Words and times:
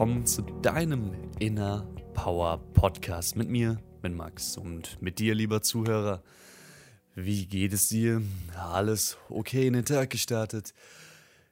Willkommen 0.00 0.24
zu 0.24 0.40
deinem 0.40 1.12
Inner 1.40 1.86
Power 2.14 2.56
Podcast 2.72 3.36
mit 3.36 3.50
mir, 3.50 3.78
mit 4.00 4.14
Max 4.14 4.56
und 4.56 4.96
mit 5.02 5.18
dir, 5.18 5.34
lieber 5.34 5.60
Zuhörer. 5.60 6.22
Wie 7.14 7.44
geht 7.44 7.74
es 7.74 7.88
dir? 7.88 8.22
Alles 8.56 9.18
okay 9.28 9.66
in 9.66 9.74
den 9.74 9.84
Tag 9.84 10.08
gestartet? 10.08 10.72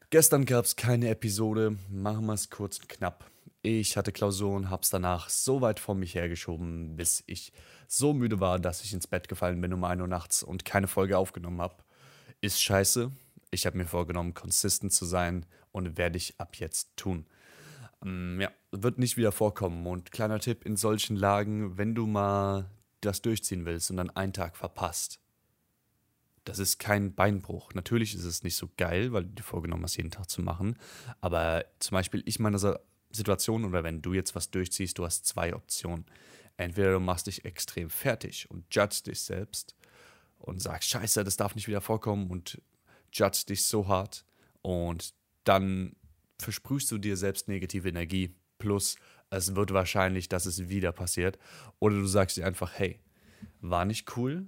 Gestern 0.08 0.46
gab 0.46 0.64
es 0.64 0.76
keine 0.76 1.10
Episode, 1.10 1.76
machen 1.90 2.24
wir 2.24 2.32
es 2.32 2.48
kurz 2.48 2.78
und 2.78 2.88
knapp. 2.88 3.30
Ich 3.60 3.98
hatte 3.98 4.12
Klausuren, 4.12 4.70
hab's 4.70 4.88
danach 4.88 5.28
so 5.28 5.60
weit 5.60 5.78
vor 5.78 5.94
mich 5.94 6.14
hergeschoben, 6.14 6.96
bis 6.96 7.22
ich 7.26 7.52
so 7.86 8.14
müde 8.14 8.40
war, 8.40 8.58
dass 8.58 8.82
ich 8.82 8.94
ins 8.94 9.08
Bett 9.08 9.28
gefallen 9.28 9.60
bin 9.60 9.74
um 9.74 9.84
1 9.84 10.00
Uhr 10.00 10.08
nachts 10.08 10.42
und 10.42 10.64
keine 10.64 10.88
Folge 10.88 11.18
aufgenommen 11.18 11.60
habe. 11.60 11.84
Ist 12.40 12.62
scheiße. 12.62 13.12
Ich 13.50 13.66
habe 13.66 13.76
mir 13.76 13.84
vorgenommen, 13.84 14.32
consistent 14.32 14.94
zu 14.94 15.04
sein 15.04 15.44
und 15.70 15.98
werde 15.98 16.16
ich 16.16 16.40
ab 16.40 16.56
jetzt 16.56 16.96
tun. 16.96 17.26
Ähm, 18.04 18.40
ja, 18.40 18.50
wird 18.72 18.98
nicht 18.98 19.16
wieder 19.16 19.32
vorkommen. 19.32 19.86
Und 19.86 20.12
kleiner 20.12 20.40
Tipp 20.40 20.64
in 20.64 20.76
solchen 20.76 21.16
Lagen, 21.16 21.78
wenn 21.78 21.94
du 21.94 22.06
mal 22.06 22.70
das 23.00 23.22
durchziehen 23.22 23.64
willst 23.64 23.90
und 23.90 23.96
dann 23.96 24.10
einen 24.10 24.32
Tag 24.32 24.56
verpasst, 24.56 25.20
das 26.44 26.58
ist 26.58 26.78
kein 26.78 27.14
Beinbruch. 27.14 27.74
Natürlich 27.74 28.14
ist 28.14 28.24
es 28.24 28.42
nicht 28.42 28.56
so 28.56 28.70
geil, 28.76 29.12
weil 29.12 29.24
du 29.24 29.30
dir 29.30 29.42
vorgenommen 29.42 29.84
hast, 29.84 29.96
jeden 29.96 30.10
Tag 30.10 30.30
zu 30.30 30.40
machen. 30.40 30.78
Aber 31.20 31.64
zum 31.78 31.94
Beispiel, 31.94 32.22
ich 32.24 32.38
meine 32.38 32.58
Situation, 33.10 33.64
oder 33.64 33.84
wenn 33.84 34.00
du 34.00 34.14
jetzt 34.14 34.34
was 34.34 34.50
durchziehst, 34.50 34.96
du 34.98 35.04
hast 35.04 35.26
zwei 35.26 35.54
Optionen. 35.54 36.06
Entweder 36.56 36.92
du 36.92 37.00
machst 37.00 37.26
dich 37.26 37.44
extrem 37.44 37.90
fertig 37.90 38.50
und 38.50 38.64
judgst 38.74 39.06
dich 39.06 39.20
selbst 39.20 39.76
und 40.38 40.60
sagst, 40.60 40.88
scheiße, 40.88 41.22
das 41.22 41.36
darf 41.36 41.54
nicht 41.54 41.68
wieder 41.68 41.80
vorkommen 41.80 42.30
und 42.30 42.60
judgst 43.12 43.48
dich 43.48 43.64
so 43.64 43.86
hart 43.86 44.24
und 44.62 45.14
dann 45.44 45.96
versprühst 46.40 46.90
du 46.90 46.98
dir 46.98 47.16
selbst 47.16 47.48
negative 47.48 47.88
Energie. 47.88 48.34
Plus, 48.58 48.96
es 49.30 49.54
wird 49.54 49.72
wahrscheinlich, 49.72 50.28
dass 50.28 50.46
es 50.46 50.68
wieder 50.68 50.92
passiert. 50.92 51.38
Oder 51.78 51.96
du 51.96 52.06
sagst 52.06 52.36
dir 52.36 52.46
einfach, 52.46 52.72
hey, 52.78 52.98
war 53.60 53.84
nicht 53.84 54.16
cool, 54.16 54.46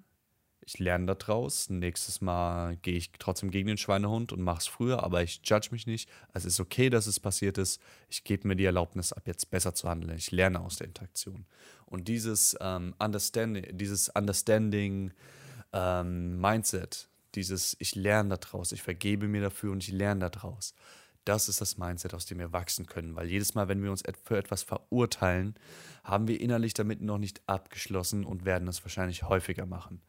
ich 0.72 0.78
lerne 0.78 1.16
daraus. 1.16 1.69
Nächstes 1.69 2.20
Mal 2.20 2.77
gehe 2.77 2.97
ich 2.97 3.10
trotzdem 3.19 3.50
gegen 3.50 3.69
den 3.69 3.77
Schweinehund 3.77 4.32
und 4.32 4.41
mache 4.41 4.58
es 4.58 4.66
früher, 4.66 5.02
aber 5.02 5.22
ich 5.22 5.41
judge 5.44 5.69
mich 5.72 5.86
nicht. 5.86 6.08
Es 6.32 6.44
ist 6.44 6.60
okay, 6.60 6.91
dass 6.91 7.06
es 7.06 7.19
passiert 7.19 7.58
ist. 7.58 7.80
Ich 8.08 8.25
gebe 8.25 8.47
mir 8.47 8.56
die 8.56 8.66
Erlaubnis, 8.66 9.12
ab 9.12 9.27
jetzt 9.27 9.50
besser 9.50 9.75
zu 9.75 9.88
handeln. 9.88 10.16
Ich 10.16 10.30
lerne 10.30 10.60
aus 10.60 10.77
der 10.77 10.86
Interaktion. 10.86 11.47
Und 11.86 12.06
dieses 12.06 12.56
ähm, 12.60 12.94
Understanding, 12.98 13.77
dieses 13.77 14.10
Understanding 14.10 15.12
ähm, 15.72 16.41
Mindset, 16.41 17.08
dieses 17.34 17.77
Ich 17.80 17.94
lerne 17.94 18.38
daraus, 18.38 18.72
ich 18.72 18.82
vergebe 18.82 19.28
mir 19.28 19.42
dafür 19.42 19.72
und 19.72 19.82
ich 19.82 19.92
lerne 19.92 20.30
daraus. 20.30 20.75
Das 21.31 21.48
ist 21.48 21.61
das 21.61 21.78
Mindset, 21.78 22.12
aus 22.12 22.27
dem 22.27 22.41
wir 22.41 22.53
wachsen 22.53 22.86
können, 22.86 23.14
weil 23.14 23.28
jedes 23.28 23.55
Mal, 23.55 23.69
wenn 23.69 23.84
wir 23.84 23.92
uns 23.92 24.03
für 24.25 24.36
etwas 24.36 24.64
verurteilen, 24.64 25.55
haben 26.03 26.27
wir 26.27 26.41
innerlich 26.41 26.75
damit 26.75 27.03
noch 27.03 27.19
nicht 27.19 27.41
abgeschlossen 27.47 28.25
und 28.25 28.45
werden 28.45 28.67
es 28.67 28.83
wahrscheinlich 28.83 29.22
häufiger 29.22 29.64
machen. 29.64 30.03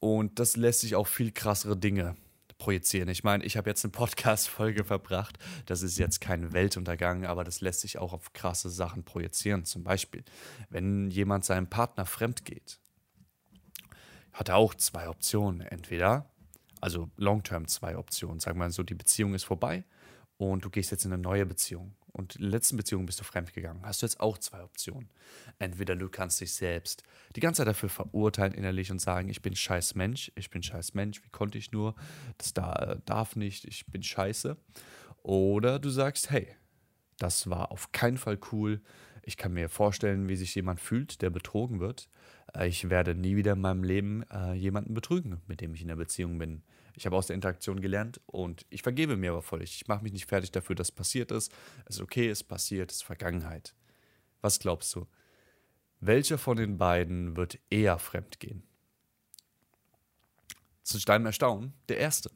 Und 0.00 0.38
das 0.38 0.56
lässt 0.56 0.80
sich 0.80 0.94
auch 0.96 1.08
viel 1.08 1.30
krassere 1.30 1.76
Dinge 1.76 2.16
projizieren. 2.56 3.10
Ich 3.10 3.22
meine, 3.22 3.44
ich 3.44 3.58
habe 3.58 3.68
jetzt 3.68 3.84
eine 3.84 3.90
Podcast-Folge 3.92 4.84
verbracht. 4.84 5.38
Das 5.66 5.82
ist 5.82 5.98
jetzt 5.98 6.22
kein 6.22 6.54
Weltuntergang, 6.54 7.26
aber 7.26 7.44
das 7.44 7.60
lässt 7.60 7.82
sich 7.82 7.98
auch 7.98 8.14
auf 8.14 8.32
krasse 8.32 8.70
Sachen 8.70 9.04
projizieren. 9.04 9.66
Zum 9.66 9.84
Beispiel, 9.84 10.24
wenn 10.70 11.10
jemand 11.10 11.44
seinem 11.44 11.66
Partner 11.66 12.06
fremd 12.06 12.46
geht, 12.46 12.78
hat 14.32 14.48
er 14.48 14.56
auch 14.56 14.74
zwei 14.74 15.10
Optionen. 15.10 15.60
Entweder, 15.60 16.30
also 16.80 17.10
long-term 17.18 17.68
zwei 17.68 17.98
Optionen, 17.98 18.40
sagen 18.40 18.56
wir 18.56 18.64
mal 18.64 18.70
so, 18.70 18.82
die 18.82 18.94
Beziehung 18.94 19.34
ist 19.34 19.44
vorbei 19.44 19.84
und 20.38 20.64
du 20.64 20.70
gehst 20.70 20.90
jetzt 20.90 21.04
in 21.04 21.12
eine 21.12 21.22
neue 21.22 21.46
Beziehung 21.46 21.94
und 22.12 22.36
in 22.36 22.42
der 22.42 22.50
letzten 22.50 22.76
Beziehung 22.76 23.06
bist 23.06 23.20
du 23.20 23.24
fremdgegangen, 23.24 23.84
hast 23.84 24.02
du 24.02 24.06
jetzt 24.06 24.20
auch 24.20 24.38
zwei 24.38 24.62
Optionen. 24.62 25.10
Entweder 25.58 25.96
du 25.96 26.08
kannst 26.08 26.40
dich 26.40 26.52
selbst 26.52 27.02
die 27.36 27.40
ganze 27.40 27.58
Zeit 27.58 27.68
dafür 27.68 27.88
verurteilen 27.88 28.54
innerlich 28.54 28.90
und 28.90 29.00
sagen, 29.00 29.28
ich 29.28 29.42
bin 29.42 29.54
scheiß 29.54 29.94
Mensch, 29.94 30.32
ich 30.34 30.50
bin 30.50 30.62
scheiß 30.62 30.94
Mensch, 30.94 31.22
wie 31.24 31.30
konnte 31.30 31.58
ich 31.58 31.72
nur, 31.72 31.94
das 32.38 32.54
da, 32.54 32.96
darf 33.04 33.36
nicht, 33.36 33.66
ich 33.66 33.86
bin 33.86 34.02
scheiße. 34.02 34.56
Oder 35.22 35.78
du 35.78 35.90
sagst, 35.90 36.30
hey, 36.30 36.48
das 37.18 37.50
war 37.50 37.70
auf 37.70 37.92
keinen 37.92 38.16
Fall 38.18 38.38
cool, 38.52 38.80
ich 39.22 39.36
kann 39.36 39.52
mir 39.52 39.68
vorstellen, 39.68 40.28
wie 40.28 40.36
sich 40.36 40.54
jemand 40.54 40.80
fühlt, 40.80 41.20
der 41.20 41.30
betrogen 41.30 41.80
wird. 41.80 42.08
Äh, 42.54 42.68
ich 42.68 42.88
werde 42.88 43.14
nie 43.14 43.36
wieder 43.36 43.54
in 43.54 43.60
meinem 43.60 43.82
Leben 43.82 44.22
äh, 44.30 44.54
jemanden 44.54 44.94
betrügen, 44.94 45.42
mit 45.48 45.60
dem 45.60 45.74
ich 45.74 45.82
in 45.82 45.88
der 45.88 45.96
Beziehung 45.96 46.38
bin. 46.38 46.62
Ich 46.96 47.04
habe 47.04 47.14
aus 47.14 47.26
der 47.26 47.34
Interaktion 47.34 47.80
gelernt 47.80 48.20
und 48.24 48.64
ich 48.70 48.82
vergebe 48.82 49.16
mir 49.16 49.32
aber 49.32 49.42
völlig. 49.42 49.74
Ich 49.74 49.86
mache 49.86 50.02
mich 50.02 50.14
nicht 50.14 50.26
fertig 50.26 50.50
dafür, 50.50 50.74
dass 50.74 50.90
passiert 50.90 51.30
ist. 51.30 51.52
Es 51.84 51.96
ist 51.96 52.02
okay, 52.02 52.28
es 52.30 52.42
passiert, 52.42 52.90
es 52.90 52.98
ist 52.98 53.04
Vergangenheit. 53.04 53.74
Was 54.40 54.58
glaubst 54.58 54.94
du? 54.94 55.06
Welcher 56.00 56.38
von 56.38 56.56
den 56.56 56.78
beiden 56.78 57.36
wird 57.36 57.58
eher 57.68 57.98
fremd 57.98 58.40
gehen? 58.40 58.62
Zu 60.82 60.98
deinem 61.00 61.26
Erstaunen, 61.26 61.74
der 61.88 61.98
erste. 61.98 62.30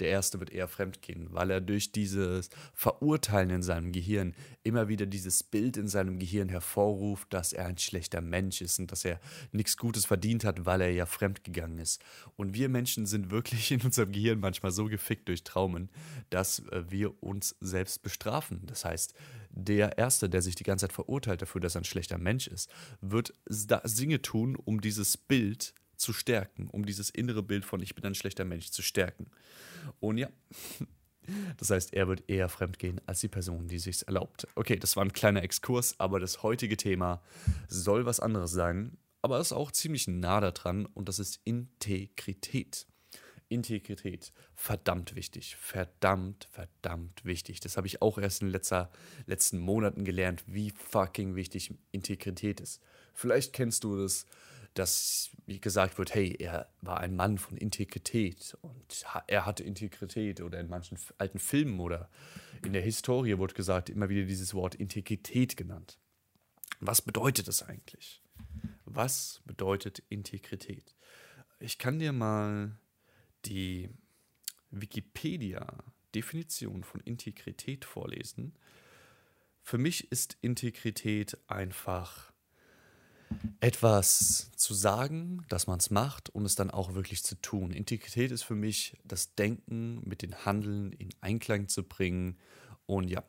Der 0.00 0.08
erste 0.08 0.40
wird 0.40 0.50
eher 0.50 0.68
fremdgehen, 0.68 1.28
weil 1.32 1.50
er 1.50 1.60
durch 1.60 1.92
dieses 1.92 2.50
Verurteilen 2.74 3.50
in 3.50 3.62
seinem 3.62 3.92
Gehirn 3.92 4.34
immer 4.62 4.88
wieder 4.88 5.06
dieses 5.06 5.42
Bild 5.42 5.76
in 5.76 5.88
seinem 5.88 6.18
Gehirn 6.18 6.48
hervorruft, 6.48 7.32
dass 7.32 7.52
er 7.52 7.66
ein 7.66 7.78
schlechter 7.78 8.20
Mensch 8.20 8.60
ist 8.60 8.78
und 8.78 8.92
dass 8.92 9.04
er 9.04 9.20
nichts 9.52 9.76
Gutes 9.76 10.06
verdient 10.06 10.44
hat, 10.44 10.64
weil 10.66 10.80
er 10.80 10.90
ja 10.90 11.06
fremdgegangen 11.06 11.78
ist. 11.78 12.02
Und 12.36 12.54
wir 12.54 12.68
Menschen 12.68 13.06
sind 13.06 13.30
wirklich 13.30 13.70
in 13.72 13.82
unserem 13.82 14.12
Gehirn 14.12 14.40
manchmal 14.40 14.72
so 14.72 14.86
gefickt 14.86 15.28
durch 15.28 15.44
Traumen, 15.44 15.90
dass 16.30 16.60
äh, 16.70 16.84
wir 16.88 17.22
uns 17.22 17.56
selbst 17.60 18.02
bestrafen. 18.02 18.62
Das 18.66 18.84
heißt, 18.84 19.14
der 19.50 19.98
Erste, 19.98 20.30
der 20.30 20.42
sich 20.42 20.54
die 20.54 20.64
ganze 20.64 20.86
Zeit 20.86 20.94
verurteilt 20.94 21.42
dafür, 21.42 21.60
dass 21.60 21.74
er 21.74 21.82
ein 21.82 21.84
schlechter 21.84 22.18
Mensch 22.18 22.46
ist, 22.46 22.70
wird 23.00 23.34
Dinge 23.48 24.22
tun, 24.22 24.56
um 24.56 24.80
dieses 24.80 25.16
Bild 25.16 25.74
zu 26.02 26.12
stärken, 26.12 26.68
um 26.68 26.84
dieses 26.84 27.08
innere 27.08 27.42
Bild 27.42 27.64
von 27.64 27.80
ich 27.80 27.94
bin 27.94 28.04
ein 28.04 28.14
schlechter 28.14 28.44
Mensch 28.44 28.70
zu 28.70 28.82
stärken. 28.82 29.30
Und 30.00 30.18
ja, 30.18 30.28
das 31.56 31.70
heißt, 31.70 31.94
er 31.94 32.08
wird 32.08 32.28
eher 32.28 32.48
fremdgehen 32.48 33.00
als 33.06 33.20
die 33.20 33.28
Person, 33.28 33.68
die 33.68 33.78
sich 33.78 34.06
erlaubt. 34.06 34.46
Okay, 34.54 34.76
das 34.76 34.96
war 34.96 35.04
ein 35.04 35.12
kleiner 35.12 35.42
Exkurs, 35.42 35.98
aber 35.98 36.20
das 36.20 36.42
heutige 36.42 36.76
Thema 36.76 37.22
soll 37.68 38.04
was 38.04 38.20
anderes 38.20 38.50
sein, 38.50 38.98
aber 39.22 39.38
ist 39.38 39.52
auch 39.52 39.70
ziemlich 39.70 40.08
nah 40.08 40.40
daran 40.40 40.86
und 40.86 41.08
das 41.08 41.18
ist 41.18 41.40
Integrität. 41.44 42.86
Integrität, 43.48 44.32
verdammt 44.54 45.14
wichtig, 45.14 45.56
verdammt, 45.56 46.48
verdammt 46.50 47.24
wichtig. 47.24 47.60
Das 47.60 47.76
habe 47.76 47.86
ich 47.86 48.00
auch 48.00 48.16
erst 48.18 48.40
in 48.40 48.50
den 48.50 48.60
letzten 49.26 49.58
Monaten 49.58 50.04
gelernt, 50.04 50.42
wie 50.46 50.70
fucking 50.70 51.36
wichtig 51.36 51.74
Integrität 51.92 52.60
ist. 52.60 52.80
Vielleicht 53.12 53.52
kennst 53.52 53.84
du 53.84 53.96
das 53.96 54.24
dass 54.74 55.30
gesagt 55.60 55.98
wird, 55.98 56.14
hey, 56.14 56.36
er 56.38 56.72
war 56.80 57.00
ein 57.00 57.16
Mann 57.16 57.38
von 57.38 57.56
Integrität 57.56 58.56
und 58.62 59.04
er 59.26 59.46
hatte 59.46 59.62
Integrität 59.62 60.40
oder 60.40 60.58
in 60.60 60.68
manchen 60.68 60.98
alten 61.18 61.38
Filmen 61.38 61.78
oder 61.80 62.08
in 62.64 62.72
der 62.72 62.82
Historie 62.82 63.38
wurde 63.38 63.54
gesagt, 63.54 63.90
immer 63.90 64.08
wieder 64.08 64.26
dieses 64.26 64.54
Wort 64.54 64.74
Integrität 64.74 65.56
genannt. 65.56 65.98
Was 66.80 67.02
bedeutet 67.02 67.48
das 67.48 67.62
eigentlich? 67.62 68.22
Was 68.84 69.42
bedeutet 69.44 70.02
Integrität? 70.08 70.96
Ich 71.60 71.78
kann 71.78 71.98
dir 71.98 72.12
mal 72.12 72.78
die 73.44 73.90
Wikipedia-Definition 74.70 76.84
von 76.84 77.00
Integrität 77.00 77.84
vorlesen. 77.84 78.56
Für 79.62 79.78
mich 79.78 80.10
ist 80.10 80.38
Integrität 80.40 81.36
einfach 81.46 82.31
etwas 83.60 84.50
zu 84.56 84.74
sagen, 84.74 85.44
dass 85.48 85.66
man 85.66 85.78
es 85.78 85.90
macht, 85.90 86.34
um 86.34 86.44
es 86.44 86.54
dann 86.54 86.70
auch 86.70 86.94
wirklich 86.94 87.22
zu 87.22 87.40
tun. 87.40 87.72
Integrität 87.72 88.30
ist 88.30 88.42
für 88.42 88.54
mich 88.54 88.96
das 89.04 89.34
Denken 89.34 90.00
mit 90.04 90.22
dem 90.22 90.44
Handeln 90.44 90.92
in 90.92 91.10
Einklang 91.20 91.68
zu 91.68 91.82
bringen 91.84 92.38
und 92.86 93.08
ja, 93.08 93.22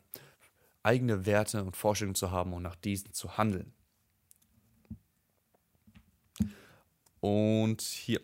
eigene 0.82 1.26
Werte 1.26 1.64
und 1.64 1.76
Vorstellungen 1.76 2.14
zu 2.14 2.30
haben 2.30 2.52
und 2.52 2.62
nach 2.62 2.76
diesen 2.76 3.12
zu 3.12 3.38
handeln. 3.38 3.72
Und 7.20 7.80
hier, 7.80 8.20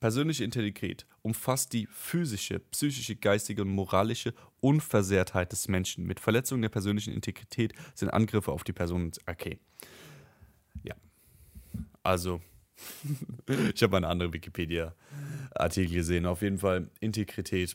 persönliche 0.00 0.44
Integrität 0.44 1.06
umfasst 1.22 1.72
die 1.72 1.86
physische, 1.86 2.58
psychische, 2.58 3.16
geistige 3.16 3.62
und 3.62 3.70
moralische 3.70 4.34
Unversehrtheit 4.60 5.52
des 5.52 5.68
Menschen. 5.68 6.04
Mit 6.04 6.20
Verletzung 6.20 6.60
der 6.62 6.68
persönlichen 6.68 7.12
Integrität 7.12 7.72
sind 7.94 8.10
Angriffe 8.10 8.52
auf 8.52 8.64
die 8.64 8.72
Person. 8.72 9.12
Okay. 9.26 9.58
Also, 12.02 12.40
ich 13.74 13.82
habe 13.82 13.96
einen 13.96 14.04
anderen 14.04 14.32
Wikipedia-Artikel 14.32 15.94
gesehen. 15.94 16.26
Auf 16.26 16.42
jeden 16.42 16.58
Fall 16.58 16.90
Integrität 17.00 17.74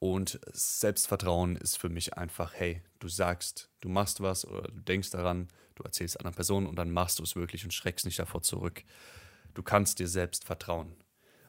und 0.00 0.40
Selbstvertrauen 0.52 1.56
ist 1.56 1.76
für 1.76 1.90
mich 1.90 2.16
einfach, 2.16 2.54
hey, 2.54 2.82
du 3.00 3.08
sagst, 3.08 3.68
du 3.82 3.90
machst 3.90 4.22
was 4.22 4.46
oder 4.46 4.62
du 4.62 4.80
denkst 4.80 5.10
daran, 5.10 5.48
du 5.74 5.82
erzählst 5.82 6.18
anderen 6.18 6.34
Personen 6.34 6.66
und 6.66 6.76
dann 6.76 6.90
machst 6.90 7.18
du 7.18 7.22
es 7.22 7.36
wirklich 7.36 7.64
und 7.64 7.74
schreckst 7.74 8.06
nicht 8.06 8.18
davor 8.18 8.42
zurück. 8.42 8.82
Du 9.52 9.62
kannst 9.62 9.98
dir 9.98 10.08
selbst 10.08 10.44
vertrauen. 10.44 10.96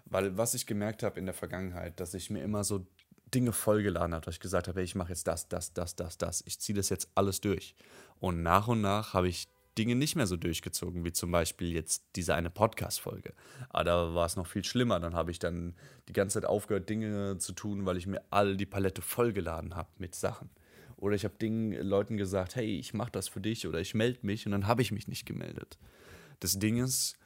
Weil 0.03 0.37
was 0.37 0.53
ich 0.53 0.67
gemerkt 0.67 1.01
habe 1.01 1.17
in 1.17 1.25
der 1.25 1.33
Vergangenheit, 1.33 2.01
dass 2.01 2.13
ich 2.13 2.29
mir 2.29 2.43
immer 2.43 2.65
so 2.65 2.85
Dinge 3.33 3.53
vollgeladen 3.53 4.13
habe, 4.13 4.25
dass 4.25 4.35
ich 4.35 4.41
gesagt 4.41 4.67
habe, 4.67 4.79
hey, 4.79 4.83
ich 4.83 4.95
mache 4.95 5.09
jetzt 5.09 5.27
das, 5.27 5.47
das, 5.47 5.71
das, 5.71 5.95
das, 5.95 6.17
das. 6.17 6.43
Ich 6.45 6.59
ziehe 6.59 6.75
das 6.75 6.89
jetzt 6.89 7.09
alles 7.15 7.39
durch. 7.39 7.75
Und 8.19 8.43
nach 8.43 8.67
und 8.67 8.81
nach 8.81 9.13
habe 9.13 9.29
ich 9.29 9.47
Dinge 9.77 9.95
nicht 9.95 10.15
mehr 10.15 10.27
so 10.27 10.35
durchgezogen, 10.37 11.05
wie 11.05 11.13
zum 11.13 11.31
Beispiel 11.31 11.71
jetzt 11.71 12.03
diese 12.15 12.35
eine 12.35 12.49
Podcast-Folge. 12.49 13.33
Aber 13.69 13.83
da 13.83 14.13
war 14.13 14.25
es 14.25 14.35
noch 14.35 14.47
viel 14.47 14.63
schlimmer. 14.63 14.99
Dann 14.99 15.15
habe 15.15 15.31
ich 15.31 15.39
dann 15.39 15.75
die 16.09 16.13
ganze 16.13 16.41
Zeit 16.41 16.49
aufgehört, 16.49 16.89
Dinge 16.89 17.37
zu 17.37 17.53
tun, 17.53 17.85
weil 17.85 17.97
ich 17.97 18.07
mir 18.07 18.21
all 18.29 18.57
die 18.57 18.65
Palette 18.65 19.01
vollgeladen 19.01 19.75
habe 19.75 19.89
mit 19.97 20.15
Sachen. 20.15 20.49
Oder 20.97 21.15
ich 21.15 21.23
habe 21.23 21.35
Leuten 21.81 22.17
gesagt, 22.17 22.55
hey, 22.55 22.77
ich 22.77 22.93
mache 22.93 23.11
das 23.11 23.27
für 23.27 23.41
dich 23.41 23.65
oder 23.67 23.79
ich 23.79 23.95
melde 23.95 24.19
mich 24.23 24.45
und 24.45 24.51
dann 24.51 24.67
habe 24.67 24.81
ich 24.81 24.91
mich 24.91 25.07
nicht 25.07 25.25
gemeldet. 25.25 25.79
Das 26.39 26.59
Ding 26.59 26.83
ist, 26.83 27.17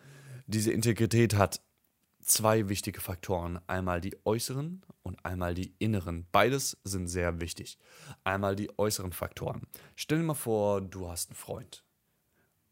diese 0.48 0.72
Integrität 0.72 1.36
hat 1.36 1.62
zwei 2.22 2.70
wichtige 2.70 3.02
Faktoren. 3.02 3.60
Einmal 3.68 4.02
die 4.02 4.16
äußeren 4.26 4.84
und 5.04 5.26
einmal 5.26 5.54
die 5.56 5.74
inneren. 5.80 6.28
Beides 6.32 6.78
sind 6.84 7.08
sehr 7.08 7.42
wichtig. 7.42 7.78
Einmal 8.24 8.56
die 8.56 8.78
äußeren 8.78 9.12
Faktoren. 9.12 9.64
Stell 9.96 10.20
dir 10.20 10.26
mal 10.26 10.34
vor, 10.36 10.82
du 10.82 11.10
hast 11.10 11.30
einen 11.30 11.36
Freund 11.36 11.85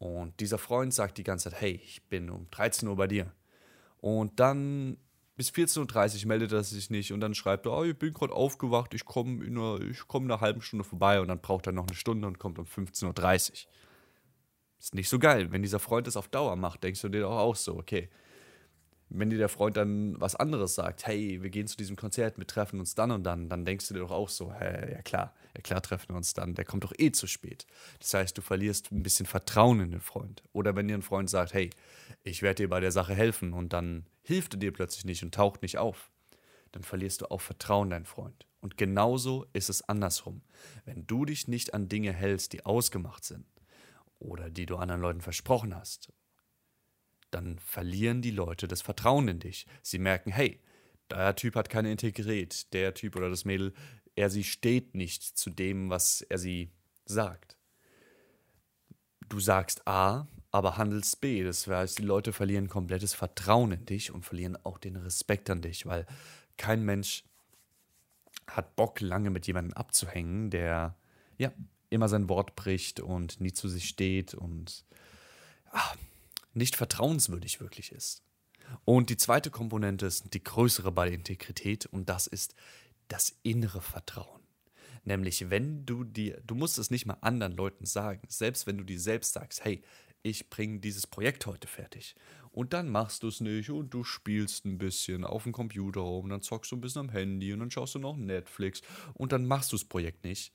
und 0.04 0.38
dieser 0.40 0.58
Freund 0.58 0.92
sagt 0.92 1.16
die 1.16 1.24
ganze 1.24 1.50
Zeit, 1.50 1.62
hey, 1.62 1.80
ich 1.82 2.02
bin 2.10 2.28
um 2.28 2.46
13 2.50 2.86
Uhr 2.86 2.96
bei 2.96 3.06
dir. 3.06 3.32
Und 4.02 4.38
dann 4.38 4.98
bis 5.34 5.50
14.30 5.50 6.22
Uhr 6.22 6.28
meldet 6.28 6.52
er 6.52 6.62
sich 6.62 6.90
nicht 6.90 7.10
und 7.10 7.20
dann 7.20 7.34
schreibt 7.34 7.64
er, 7.64 7.72
oh, 7.72 7.84
ich 7.84 7.98
bin 7.98 8.12
gerade 8.12 8.34
aufgewacht, 8.34 8.92
ich 8.92 9.06
komme 9.06 9.42
in, 9.42 9.56
einer, 9.56 9.80
komm 10.06 10.24
in 10.24 10.30
einer 10.30 10.42
halben 10.42 10.60
Stunde 10.60 10.84
vorbei 10.84 11.22
und 11.22 11.28
dann 11.28 11.40
braucht 11.40 11.66
er 11.66 11.72
noch 11.72 11.86
eine 11.86 11.96
Stunde 11.96 12.28
und 12.28 12.38
kommt 12.38 12.58
um 12.58 12.66
15.30 12.66 13.50
Uhr. 13.50 13.56
Ist 14.78 14.94
nicht 14.94 15.08
so 15.08 15.18
geil. 15.18 15.50
Wenn 15.50 15.62
dieser 15.62 15.78
Freund 15.78 16.06
das 16.06 16.18
auf 16.18 16.28
Dauer 16.28 16.54
macht, 16.56 16.84
denkst 16.84 17.00
du 17.00 17.08
dir 17.08 17.26
auch, 17.26 17.38
auch 17.38 17.56
so, 17.56 17.78
okay, 17.78 18.10
wenn 19.16 19.30
dir 19.30 19.38
der 19.38 19.48
Freund 19.48 19.76
dann 19.76 20.20
was 20.20 20.34
anderes 20.34 20.74
sagt, 20.74 21.06
hey, 21.06 21.40
wir 21.42 21.50
gehen 21.50 21.68
zu 21.68 21.76
diesem 21.76 21.94
Konzert, 21.94 22.36
wir 22.36 22.46
treffen 22.46 22.80
uns 22.80 22.94
dann 22.94 23.12
und 23.12 23.22
dann, 23.22 23.48
dann 23.48 23.64
denkst 23.64 23.88
du 23.88 23.94
dir 23.94 24.00
doch 24.00 24.10
auch 24.10 24.28
so, 24.28 24.52
hey, 24.52 24.92
ja 24.92 25.02
klar, 25.02 25.32
ja 25.54 25.62
klar 25.62 25.80
treffen 25.80 26.10
wir 26.10 26.16
uns 26.16 26.34
dann, 26.34 26.54
der 26.54 26.64
kommt 26.64 26.82
doch 26.82 26.92
eh 26.98 27.12
zu 27.12 27.26
spät. 27.26 27.66
Das 28.00 28.12
heißt, 28.12 28.36
du 28.36 28.42
verlierst 28.42 28.90
ein 28.90 29.04
bisschen 29.04 29.26
Vertrauen 29.26 29.80
in 29.80 29.92
den 29.92 30.00
Freund. 30.00 30.42
Oder 30.52 30.74
wenn 30.74 30.88
dir 30.88 30.94
ein 30.94 31.02
Freund 31.02 31.30
sagt, 31.30 31.54
hey, 31.54 31.70
ich 32.24 32.42
werde 32.42 32.64
dir 32.64 32.68
bei 32.68 32.80
der 32.80 32.90
Sache 32.90 33.14
helfen 33.14 33.52
und 33.52 33.72
dann 33.72 34.06
hilft 34.22 34.54
er 34.54 34.58
dir 34.58 34.72
plötzlich 34.72 35.04
nicht 35.04 35.22
und 35.22 35.32
taucht 35.32 35.62
nicht 35.62 35.78
auf, 35.78 36.10
dann 36.72 36.82
verlierst 36.82 37.20
du 37.20 37.30
auch 37.30 37.40
Vertrauen 37.40 37.86
in 37.86 37.90
deinen 37.90 38.06
Freund. 38.06 38.46
Und 38.60 38.76
genauso 38.76 39.46
ist 39.52 39.70
es 39.70 39.88
andersrum. 39.88 40.42
Wenn 40.86 41.06
du 41.06 41.24
dich 41.24 41.46
nicht 41.46 41.72
an 41.72 41.88
Dinge 41.88 42.12
hältst, 42.12 42.52
die 42.52 42.66
ausgemacht 42.66 43.24
sind 43.24 43.46
oder 44.18 44.50
die 44.50 44.66
du 44.66 44.76
anderen 44.76 45.02
Leuten 45.02 45.20
versprochen 45.20 45.76
hast 45.76 46.12
dann 47.34 47.58
verlieren 47.58 48.22
die 48.22 48.30
Leute 48.30 48.68
das 48.68 48.82
Vertrauen 48.82 49.28
in 49.28 49.40
dich. 49.40 49.66
Sie 49.82 49.98
merken, 49.98 50.30
hey, 50.30 50.60
der 51.10 51.34
Typ 51.36 51.56
hat 51.56 51.68
keine 51.68 51.90
Integrität, 51.90 52.72
der 52.72 52.94
Typ 52.94 53.16
oder 53.16 53.28
das 53.28 53.44
Mädel, 53.44 53.74
er 54.16 54.30
sie 54.30 54.44
steht 54.44 54.94
nicht 54.94 55.22
zu 55.22 55.50
dem, 55.50 55.90
was 55.90 56.22
er 56.22 56.38
sie 56.38 56.70
sagt. 57.04 57.56
Du 59.28 59.40
sagst 59.40 59.86
A, 59.86 60.28
aber 60.50 60.76
handelst 60.76 61.20
B. 61.20 61.42
Das 61.42 61.66
heißt, 61.66 61.98
die 61.98 62.04
Leute 62.04 62.32
verlieren 62.32 62.68
komplettes 62.68 63.12
Vertrauen 63.14 63.72
in 63.72 63.86
dich 63.86 64.12
und 64.12 64.24
verlieren 64.24 64.56
auch 64.64 64.78
den 64.78 64.96
Respekt 64.96 65.50
an 65.50 65.62
dich, 65.62 65.86
weil 65.86 66.06
kein 66.56 66.84
Mensch 66.84 67.24
hat 68.46 68.76
Bock, 68.76 69.00
lange 69.00 69.30
mit 69.30 69.46
jemandem 69.46 69.72
abzuhängen, 69.74 70.50
der 70.50 70.96
ja 71.38 71.52
immer 71.90 72.08
sein 72.08 72.28
Wort 72.28 72.54
bricht 72.54 73.00
und 73.00 73.40
nie 73.40 73.52
zu 73.52 73.68
sich 73.68 73.88
steht 73.88 74.34
und 74.34 74.84
ach, 75.70 75.96
nicht 76.54 76.76
vertrauenswürdig 76.76 77.60
wirklich 77.60 77.92
ist. 77.92 78.22
Und 78.84 79.10
die 79.10 79.16
zweite 79.16 79.50
Komponente 79.50 80.06
ist 80.06 80.32
die 80.32 80.42
größere 80.42 80.92
bei 80.92 81.06
der 81.06 81.14
Integrität 81.14 81.86
und 81.86 82.08
das 82.08 82.26
ist 82.26 82.54
das 83.08 83.36
innere 83.42 83.80
Vertrauen. 83.80 84.40
Nämlich, 85.04 85.50
wenn 85.50 85.84
du 85.84 86.04
dir, 86.04 86.40
du 86.46 86.54
musst 86.54 86.78
es 86.78 86.90
nicht 86.90 87.04
mal 87.04 87.18
anderen 87.20 87.52
Leuten 87.52 87.84
sagen, 87.84 88.22
selbst 88.28 88.66
wenn 88.66 88.78
du 88.78 88.84
dir 88.84 88.98
selbst 88.98 89.34
sagst, 89.34 89.64
hey, 89.64 89.82
ich 90.22 90.48
bringe 90.48 90.80
dieses 90.80 91.06
Projekt 91.06 91.44
heute 91.44 91.68
fertig. 91.68 92.16
Und 92.50 92.72
dann 92.72 92.88
machst 92.88 93.22
du 93.22 93.28
es 93.28 93.40
nicht 93.40 93.70
und 93.70 93.92
du 93.92 94.04
spielst 94.04 94.64
ein 94.64 94.78
bisschen 94.78 95.24
auf 95.24 95.42
dem 95.42 95.52
Computer 95.52 96.00
rum, 96.00 96.30
dann 96.30 96.40
zockst 96.40 96.72
du 96.72 96.76
ein 96.76 96.80
bisschen 96.80 97.00
am 97.00 97.08
Handy 97.10 97.52
und 97.52 97.60
dann 97.60 97.70
schaust 97.70 97.94
du 97.94 97.98
noch 97.98 98.16
Netflix 98.16 98.80
und 99.12 99.32
dann 99.32 99.46
machst 99.46 99.72
du 99.72 99.76
das 99.76 99.84
Projekt 99.84 100.24
nicht. 100.24 100.52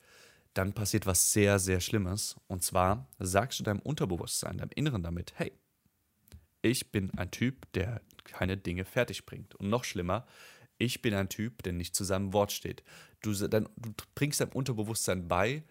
Dann 0.56 0.74
passiert 0.74 1.06
was 1.06 1.32
sehr, 1.32 1.60
sehr 1.60 1.80
Schlimmes. 1.80 2.36
Und 2.48 2.64
zwar 2.64 3.08
sagst 3.20 3.60
du 3.60 3.64
deinem 3.64 3.82
Unterbewusstsein, 3.82 4.58
deinem 4.58 4.72
Inneren 4.74 5.04
damit, 5.04 5.34
hey, 5.36 5.52
ich 6.62 6.92
bin 6.92 7.12
ein 7.18 7.32
Typ, 7.32 7.72
der 7.74 8.02
keine 8.24 8.58
Dinge 8.58 8.86
fertig 8.86 9.26
bringt. 9.26 9.56
Und 9.56 9.70
noch 9.70 9.84
schlimmer, 9.84 10.26
ich 10.78 11.02
bin 11.02 11.14
ein 11.14 11.30
Typ, 11.30 11.64
der 11.64 11.74
nicht 11.74 11.96
zu 11.96 12.04
seinem 12.04 12.34
Wort 12.34 12.52
steht. 12.52 12.84
Du, 13.22 13.34
dann, 13.34 13.68
du 13.76 13.92
bringst 14.16 14.40
deinem 14.40 14.54
Unterbewusstsein 14.54 15.28
bei, 15.28 15.64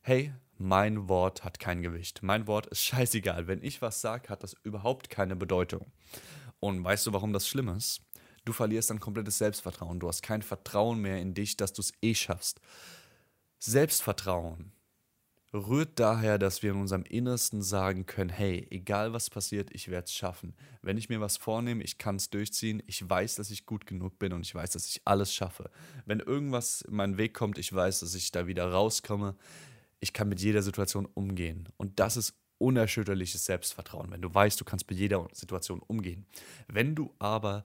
hey, 0.00 0.32
mein 0.58 1.08
Wort 1.08 1.44
hat 1.44 1.58
kein 1.58 1.82
Gewicht. 1.82 2.22
Mein 2.22 2.46
Wort 2.46 2.66
ist 2.66 2.82
scheißegal. 2.84 3.46
Wenn 3.46 3.62
ich 3.62 3.82
was 3.82 4.00
sage, 4.00 4.28
hat 4.28 4.42
das 4.42 4.54
überhaupt 4.62 5.10
keine 5.10 5.36
Bedeutung. 5.36 5.92
Und 6.60 6.82
weißt 6.82 7.06
du, 7.06 7.12
warum 7.12 7.32
das 7.32 7.48
schlimm 7.48 7.68
ist? 7.68 8.00
Du 8.44 8.52
verlierst 8.52 8.90
dein 8.90 9.00
komplettes 9.00 9.38
Selbstvertrauen. 9.38 10.00
Du 10.00 10.08
hast 10.08 10.22
kein 10.22 10.40
Vertrauen 10.40 11.00
mehr 11.00 11.20
in 11.20 11.34
dich, 11.34 11.56
dass 11.56 11.72
du 11.72 11.82
es 11.82 11.92
eh 12.00 12.14
schaffst. 12.14 12.60
Selbstvertrauen 13.58 14.72
rührt 15.56 15.98
daher, 15.98 16.38
dass 16.38 16.62
wir 16.62 16.72
in 16.72 16.80
unserem 16.80 17.02
Innersten 17.02 17.62
sagen 17.62 18.06
können, 18.06 18.30
hey, 18.30 18.66
egal 18.70 19.12
was 19.12 19.30
passiert, 19.30 19.70
ich 19.72 19.88
werde 19.88 20.04
es 20.04 20.12
schaffen. 20.12 20.54
Wenn 20.82 20.96
ich 20.96 21.08
mir 21.08 21.20
was 21.20 21.36
vornehme, 21.36 21.82
ich 21.82 21.98
kann 21.98 22.16
es 22.16 22.30
durchziehen, 22.30 22.82
ich 22.86 23.08
weiß, 23.08 23.36
dass 23.36 23.50
ich 23.50 23.66
gut 23.66 23.86
genug 23.86 24.18
bin 24.18 24.32
und 24.32 24.42
ich 24.46 24.54
weiß, 24.54 24.70
dass 24.70 24.86
ich 24.86 25.02
alles 25.04 25.34
schaffe. 25.34 25.70
Wenn 26.04 26.20
irgendwas 26.20 26.82
in 26.82 26.96
meinen 26.96 27.18
Weg 27.18 27.34
kommt, 27.34 27.58
ich 27.58 27.72
weiß, 27.72 28.00
dass 28.00 28.14
ich 28.14 28.30
da 28.30 28.46
wieder 28.46 28.70
rauskomme. 28.70 29.36
Ich 30.00 30.12
kann 30.12 30.28
mit 30.28 30.40
jeder 30.40 30.62
Situation 30.62 31.06
umgehen. 31.06 31.68
Und 31.76 31.98
das 31.98 32.16
ist 32.16 32.34
unerschütterliches 32.58 33.44
Selbstvertrauen, 33.44 34.10
wenn 34.10 34.22
du 34.22 34.32
weißt, 34.32 34.60
du 34.60 34.64
kannst 34.64 34.88
mit 34.88 34.98
jeder 34.98 35.26
Situation 35.32 35.80
umgehen. 35.80 36.26
Wenn 36.68 36.94
du 36.94 37.12
aber 37.18 37.64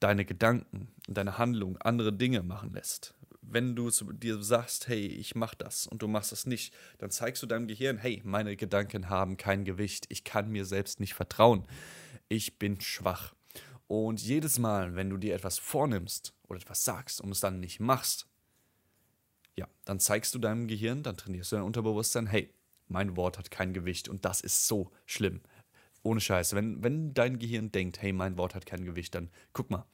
deine 0.00 0.24
Gedanken 0.24 0.88
und 1.08 1.16
deine 1.16 1.38
Handlung 1.38 1.78
andere 1.78 2.12
Dinge 2.12 2.42
machen 2.42 2.72
lässt, 2.72 3.14
wenn 3.48 3.76
du 3.76 3.90
dir 3.90 4.42
sagst, 4.42 4.88
hey, 4.88 5.06
ich 5.06 5.34
mach 5.34 5.54
das 5.54 5.86
und 5.86 6.02
du 6.02 6.08
machst 6.08 6.32
es 6.32 6.46
nicht, 6.46 6.74
dann 6.98 7.10
zeigst 7.10 7.42
du 7.42 7.46
deinem 7.46 7.66
Gehirn, 7.66 7.98
hey, 7.98 8.20
meine 8.24 8.56
Gedanken 8.56 9.08
haben 9.08 9.36
kein 9.36 9.64
Gewicht, 9.64 10.06
ich 10.08 10.24
kann 10.24 10.50
mir 10.50 10.64
selbst 10.64 11.00
nicht 11.00 11.14
vertrauen, 11.14 11.66
ich 12.28 12.58
bin 12.58 12.80
schwach. 12.80 13.34
Und 13.86 14.20
jedes 14.20 14.58
Mal, 14.58 14.96
wenn 14.96 15.10
du 15.10 15.16
dir 15.16 15.34
etwas 15.34 15.58
vornimmst 15.58 16.34
oder 16.48 16.58
etwas 16.58 16.84
sagst 16.84 17.20
und 17.20 17.30
es 17.30 17.40
dann 17.40 17.60
nicht 17.60 17.78
machst, 17.78 18.26
ja, 19.54 19.68
dann 19.84 20.00
zeigst 20.00 20.34
du 20.34 20.38
deinem 20.38 20.66
Gehirn, 20.66 21.02
dann 21.02 21.16
trainierst 21.16 21.52
du 21.52 21.56
dein 21.56 21.64
Unterbewusstsein, 21.64 22.26
hey, 22.26 22.52
mein 22.88 23.16
Wort 23.16 23.38
hat 23.38 23.50
kein 23.50 23.72
Gewicht 23.72 24.08
und 24.08 24.24
das 24.24 24.40
ist 24.40 24.66
so 24.66 24.92
schlimm. 25.06 25.40
Ohne 26.02 26.20
Scheiß. 26.20 26.54
Wenn, 26.54 26.82
wenn 26.82 27.14
dein 27.14 27.38
Gehirn 27.38 27.72
denkt, 27.72 28.00
hey, 28.00 28.12
mein 28.12 28.38
Wort 28.38 28.54
hat 28.54 28.66
kein 28.66 28.84
Gewicht, 28.84 29.14
dann 29.14 29.30
guck 29.52 29.70
mal. 29.70 29.86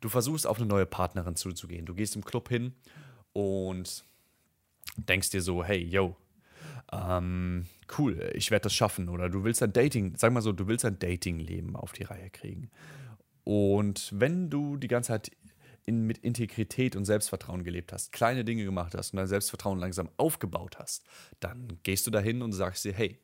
Du 0.00 0.08
versuchst 0.08 0.46
auf 0.46 0.58
eine 0.58 0.66
neue 0.66 0.86
Partnerin 0.86 1.36
zuzugehen. 1.36 1.86
Du 1.86 1.94
gehst 1.94 2.14
im 2.14 2.24
Club 2.24 2.48
hin 2.48 2.74
und 3.32 4.04
denkst 4.96 5.30
dir 5.30 5.42
so, 5.42 5.64
hey, 5.64 5.78
yo, 5.78 6.16
ähm, 6.92 7.66
cool, 7.98 8.30
ich 8.34 8.50
werde 8.50 8.64
das 8.64 8.74
schaffen. 8.74 9.08
Oder 9.08 9.28
du 9.28 9.44
willst 9.44 9.62
ein 9.62 9.72
Dating, 9.72 10.14
sag 10.16 10.32
mal 10.32 10.40
so, 10.40 10.52
du 10.52 10.68
willst 10.68 10.84
ein 10.84 10.98
Dating-Leben 10.98 11.76
auf 11.76 11.92
die 11.92 12.04
Reihe 12.04 12.30
kriegen. 12.30 12.70
Und 13.44 14.12
wenn 14.14 14.50
du 14.50 14.76
die 14.76 14.88
ganze 14.88 15.08
Zeit 15.08 15.30
in, 15.84 16.06
mit 16.06 16.18
Integrität 16.18 16.96
und 16.96 17.04
Selbstvertrauen 17.04 17.64
gelebt 17.64 17.92
hast, 17.92 18.12
kleine 18.12 18.44
Dinge 18.44 18.64
gemacht 18.64 18.94
hast 18.94 19.12
und 19.12 19.18
dein 19.18 19.28
Selbstvertrauen 19.28 19.78
langsam 19.78 20.08
aufgebaut 20.16 20.78
hast, 20.78 21.04
dann 21.40 21.78
gehst 21.82 22.06
du 22.06 22.10
dahin 22.10 22.42
und 22.42 22.52
sagst 22.52 22.84
dir, 22.84 22.92
hey, 22.92 23.18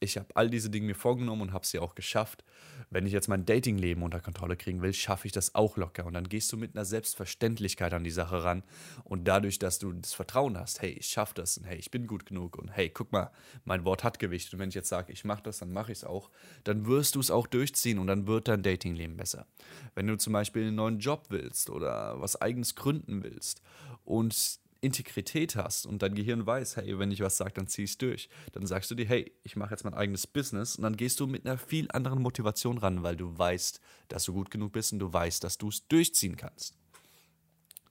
ich 0.00 0.16
habe 0.16 0.28
all 0.34 0.50
diese 0.50 0.70
Dinge 0.70 0.86
mir 0.86 0.94
vorgenommen 0.94 1.42
und 1.42 1.52
habe 1.52 1.66
sie 1.66 1.78
auch 1.78 1.94
geschafft. 1.94 2.44
Wenn 2.90 3.06
ich 3.06 3.12
jetzt 3.12 3.28
mein 3.28 3.44
Datingleben 3.46 4.02
unter 4.02 4.20
Kontrolle 4.20 4.56
kriegen 4.56 4.82
will, 4.82 4.92
schaffe 4.92 5.26
ich 5.26 5.32
das 5.32 5.54
auch 5.54 5.76
locker. 5.76 6.04
Und 6.06 6.14
dann 6.14 6.28
gehst 6.28 6.52
du 6.52 6.56
mit 6.56 6.74
einer 6.74 6.84
Selbstverständlichkeit 6.84 7.92
an 7.94 8.04
die 8.04 8.10
Sache 8.10 8.44
ran. 8.44 8.62
Und 9.04 9.26
dadurch, 9.26 9.58
dass 9.58 9.78
du 9.78 9.92
das 9.92 10.12
Vertrauen 10.12 10.58
hast, 10.58 10.82
hey, 10.82 10.90
ich 10.90 11.06
schaffe 11.06 11.34
das 11.34 11.58
und 11.58 11.64
hey, 11.64 11.76
ich 11.76 11.90
bin 11.90 12.06
gut 12.06 12.26
genug 12.26 12.58
und 12.58 12.68
hey, 12.68 12.90
guck 12.90 13.12
mal, 13.12 13.30
mein 13.64 13.84
Wort 13.84 14.04
hat 14.04 14.18
Gewicht. 14.18 14.52
Und 14.52 14.58
wenn 14.58 14.68
ich 14.68 14.74
jetzt 14.74 14.88
sage, 14.88 15.12
ich 15.12 15.24
mache 15.24 15.42
das, 15.42 15.58
dann 15.58 15.72
mache 15.72 15.92
ich 15.92 15.98
es 15.98 16.04
auch, 16.04 16.30
dann 16.64 16.86
wirst 16.86 17.14
du 17.14 17.20
es 17.20 17.30
auch 17.30 17.46
durchziehen 17.46 17.98
und 17.98 18.06
dann 18.06 18.26
wird 18.26 18.48
dein 18.48 18.62
Datingleben 18.62 19.16
besser. 19.16 19.46
Wenn 19.94 20.06
du 20.06 20.16
zum 20.16 20.32
Beispiel 20.32 20.66
einen 20.66 20.76
neuen 20.76 20.98
Job 20.98 21.26
willst 21.30 21.70
oder 21.70 22.20
was 22.20 22.40
eigenes 22.40 22.74
gründen 22.74 23.22
willst 23.22 23.62
und 24.04 24.60
Integrität 24.84 25.56
hast 25.56 25.86
und 25.86 26.02
dein 26.02 26.14
Gehirn 26.14 26.46
weiß, 26.46 26.76
hey, 26.76 26.98
wenn 26.98 27.10
ich 27.10 27.20
was 27.20 27.36
sage, 27.36 27.54
dann 27.54 27.66
zieh 27.66 27.84
es 27.84 27.98
durch. 27.98 28.28
Dann 28.52 28.66
sagst 28.66 28.90
du 28.90 28.94
dir, 28.94 29.06
hey, 29.06 29.32
ich 29.42 29.56
mache 29.56 29.70
jetzt 29.70 29.84
mein 29.84 29.94
eigenes 29.94 30.26
Business 30.26 30.76
und 30.76 30.82
dann 30.82 30.96
gehst 30.96 31.18
du 31.20 31.26
mit 31.26 31.46
einer 31.46 31.58
viel 31.58 31.88
anderen 31.90 32.22
Motivation 32.22 32.78
ran, 32.78 33.02
weil 33.02 33.16
du 33.16 33.36
weißt, 33.36 33.80
dass 34.08 34.24
du 34.24 34.32
gut 34.32 34.50
genug 34.50 34.72
bist 34.72 34.92
und 34.92 34.98
du 34.98 35.12
weißt, 35.12 35.42
dass 35.42 35.58
du 35.58 35.68
es 35.68 35.88
durchziehen 35.88 36.36
kannst. 36.36 36.76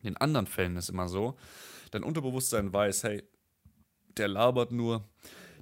In 0.04 0.18
anderen 0.18 0.48
Fällen 0.48 0.78
ist 0.78 0.90
immer 0.90 1.08
so, 1.08 1.38
dein 1.92 2.04
Unterbewusstsein 2.04 2.72
weiß, 2.72 3.04
hey, 3.04 3.24
der 4.18 4.28
labert 4.28 4.72
nur, 4.72 5.10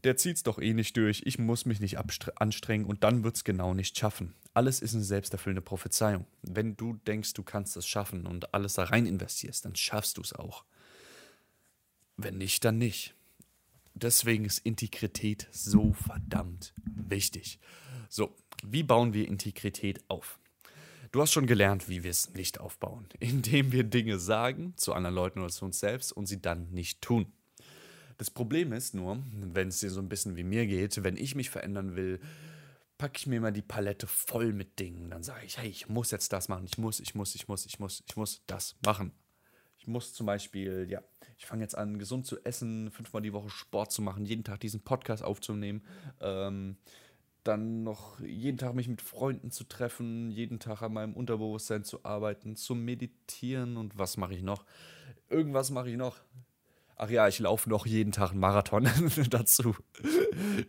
der 0.04 0.18
zieht 0.18 0.38
es 0.38 0.44
doch 0.44 0.60
eh 0.60 0.74
nicht 0.74 0.98
durch, 0.98 1.22
ich 1.26 1.38
muss 1.38 1.66
mich 1.66 1.80
nicht 1.80 1.98
anstrengen 2.36 2.86
und 2.86 3.04
dann 3.04 3.24
wird 3.24 3.36
es 3.36 3.44
genau 3.44 3.74
nicht 3.74 3.98
schaffen. 3.98 4.34
Alles 4.54 4.82
ist 4.82 4.94
eine 4.96 5.04
selbsterfüllende 5.04 5.62
Prophezeiung. 5.62 6.26
Wenn 6.42 6.76
du 6.76 6.94
denkst, 6.94 7.34
du 7.34 7.44
kannst 7.44 7.78
es 7.78 7.88
schaffen 7.88 8.26
und 8.26 8.54
alles 8.54 8.74
da 8.74 8.84
rein 8.84 9.06
investierst, 9.06 9.64
dann 9.64 9.76
schaffst 9.76 10.18
du 10.18 10.22
es 10.22 10.34
auch. 10.34 10.66
Wenn 12.24 12.38
nicht, 12.38 12.64
dann 12.66 12.78
nicht. 12.78 13.16
Deswegen 13.94 14.46
ist 14.46 14.60
Integrität 14.60 15.48
so 15.52 15.94
verdammt 15.94 16.74
wichtig. 16.86 17.60
So, 18.10 18.36
wie 18.64 18.84
bauen 18.84 19.14
wir 19.14 19.28
Integrität 19.28 20.04
auf? 20.08 20.40
Du 21.12 21.22
hast 21.22 21.34
schon 21.34 21.46
gelernt, 21.46 21.90
wie 21.90 22.04
wir 22.04 22.12
es 22.12 22.34
nicht 22.34 22.60
aufbauen, 22.60 23.08
indem 23.20 23.72
wir 23.72 23.84
Dinge 23.84 24.20
sagen 24.20 24.74
zu 24.78 24.94
anderen 24.94 25.16
Leuten 25.16 25.40
oder 25.40 25.50
zu 25.50 25.66
uns 25.66 25.80
selbst 25.80 26.12
und 26.12 26.26
sie 26.26 26.42
dann 26.42 26.70
nicht 26.72 27.02
tun. 27.02 27.32
Das 28.18 28.30
Problem 28.30 28.72
ist 28.72 28.94
nur, 28.94 29.22
wenn 29.34 29.70
es 29.70 29.80
dir 29.80 29.90
so 29.90 30.00
ein 30.00 30.10
bisschen 30.10 30.36
wie 30.36 30.44
mir 30.44 30.68
geht, 30.68 31.04
wenn 31.04 31.18
ich 31.18 31.36
mich 31.36 31.50
verändern 31.50 31.96
will, 31.96 32.20
packe 32.98 33.18
ich 33.18 33.26
mir 33.26 33.42
mal 33.42 33.52
die 33.52 33.64
Palette 33.64 34.06
voll 34.06 34.54
mit 34.54 34.78
Dingen. 34.80 35.10
Dann 35.10 35.24
sage 35.24 35.44
ich, 35.44 35.58
hey, 35.58 35.68
ich 35.68 35.90
muss 35.90 36.12
jetzt 36.12 36.32
das 36.32 36.48
machen, 36.48 36.66
ich 36.66 36.78
muss, 36.78 37.00
ich 37.00 37.16
muss, 37.16 37.34
ich 37.34 37.48
muss, 37.48 37.66
ich 37.66 37.80
muss, 37.80 38.04
ich 38.08 38.16
muss 38.16 38.44
das 38.46 38.76
machen. 38.86 39.12
Ich 39.82 39.88
muss 39.88 40.14
zum 40.14 40.28
Beispiel, 40.28 40.86
ja, 40.92 41.02
ich 41.40 41.48
fange 41.48 41.64
jetzt 41.64 41.76
an, 41.76 41.98
gesund 41.98 42.28
zu 42.28 42.38
essen, 42.46 42.92
fünfmal 42.92 43.24
die 43.24 43.34
Woche 43.34 43.50
Sport 43.50 43.92
zu 43.92 44.04
machen, 44.04 44.26
jeden 44.28 44.44
Tag 44.44 44.60
diesen 44.60 44.82
Podcast 44.82 45.24
aufzunehmen. 45.24 45.82
Ähm, 46.20 46.78
dann 47.44 47.82
noch 47.82 48.20
jeden 48.20 48.60
Tag 48.60 48.76
mich 48.76 48.88
mit 48.88 49.02
Freunden 49.02 49.50
zu 49.50 49.64
treffen, 49.64 50.30
jeden 50.30 50.60
Tag 50.60 50.84
an 50.84 50.94
meinem 50.94 51.16
Unterbewusstsein 51.16 51.84
zu 51.84 52.06
arbeiten, 52.06 52.56
zu 52.56 52.76
meditieren 52.76 53.76
und 53.76 53.98
was 53.98 54.18
mache 54.18 54.36
ich 54.36 54.44
noch? 54.44 54.66
Irgendwas 55.30 55.72
mache 55.72 55.90
ich 55.90 55.98
noch. 55.98 56.20
Ach 57.04 57.10
ja, 57.10 57.28
ich 57.28 57.40
laufe 57.40 57.68
noch 57.68 57.88
jeden 57.88 58.12
Tag 58.12 58.30
einen 58.30 58.40
Marathon 58.40 58.88
dazu. 59.32 59.76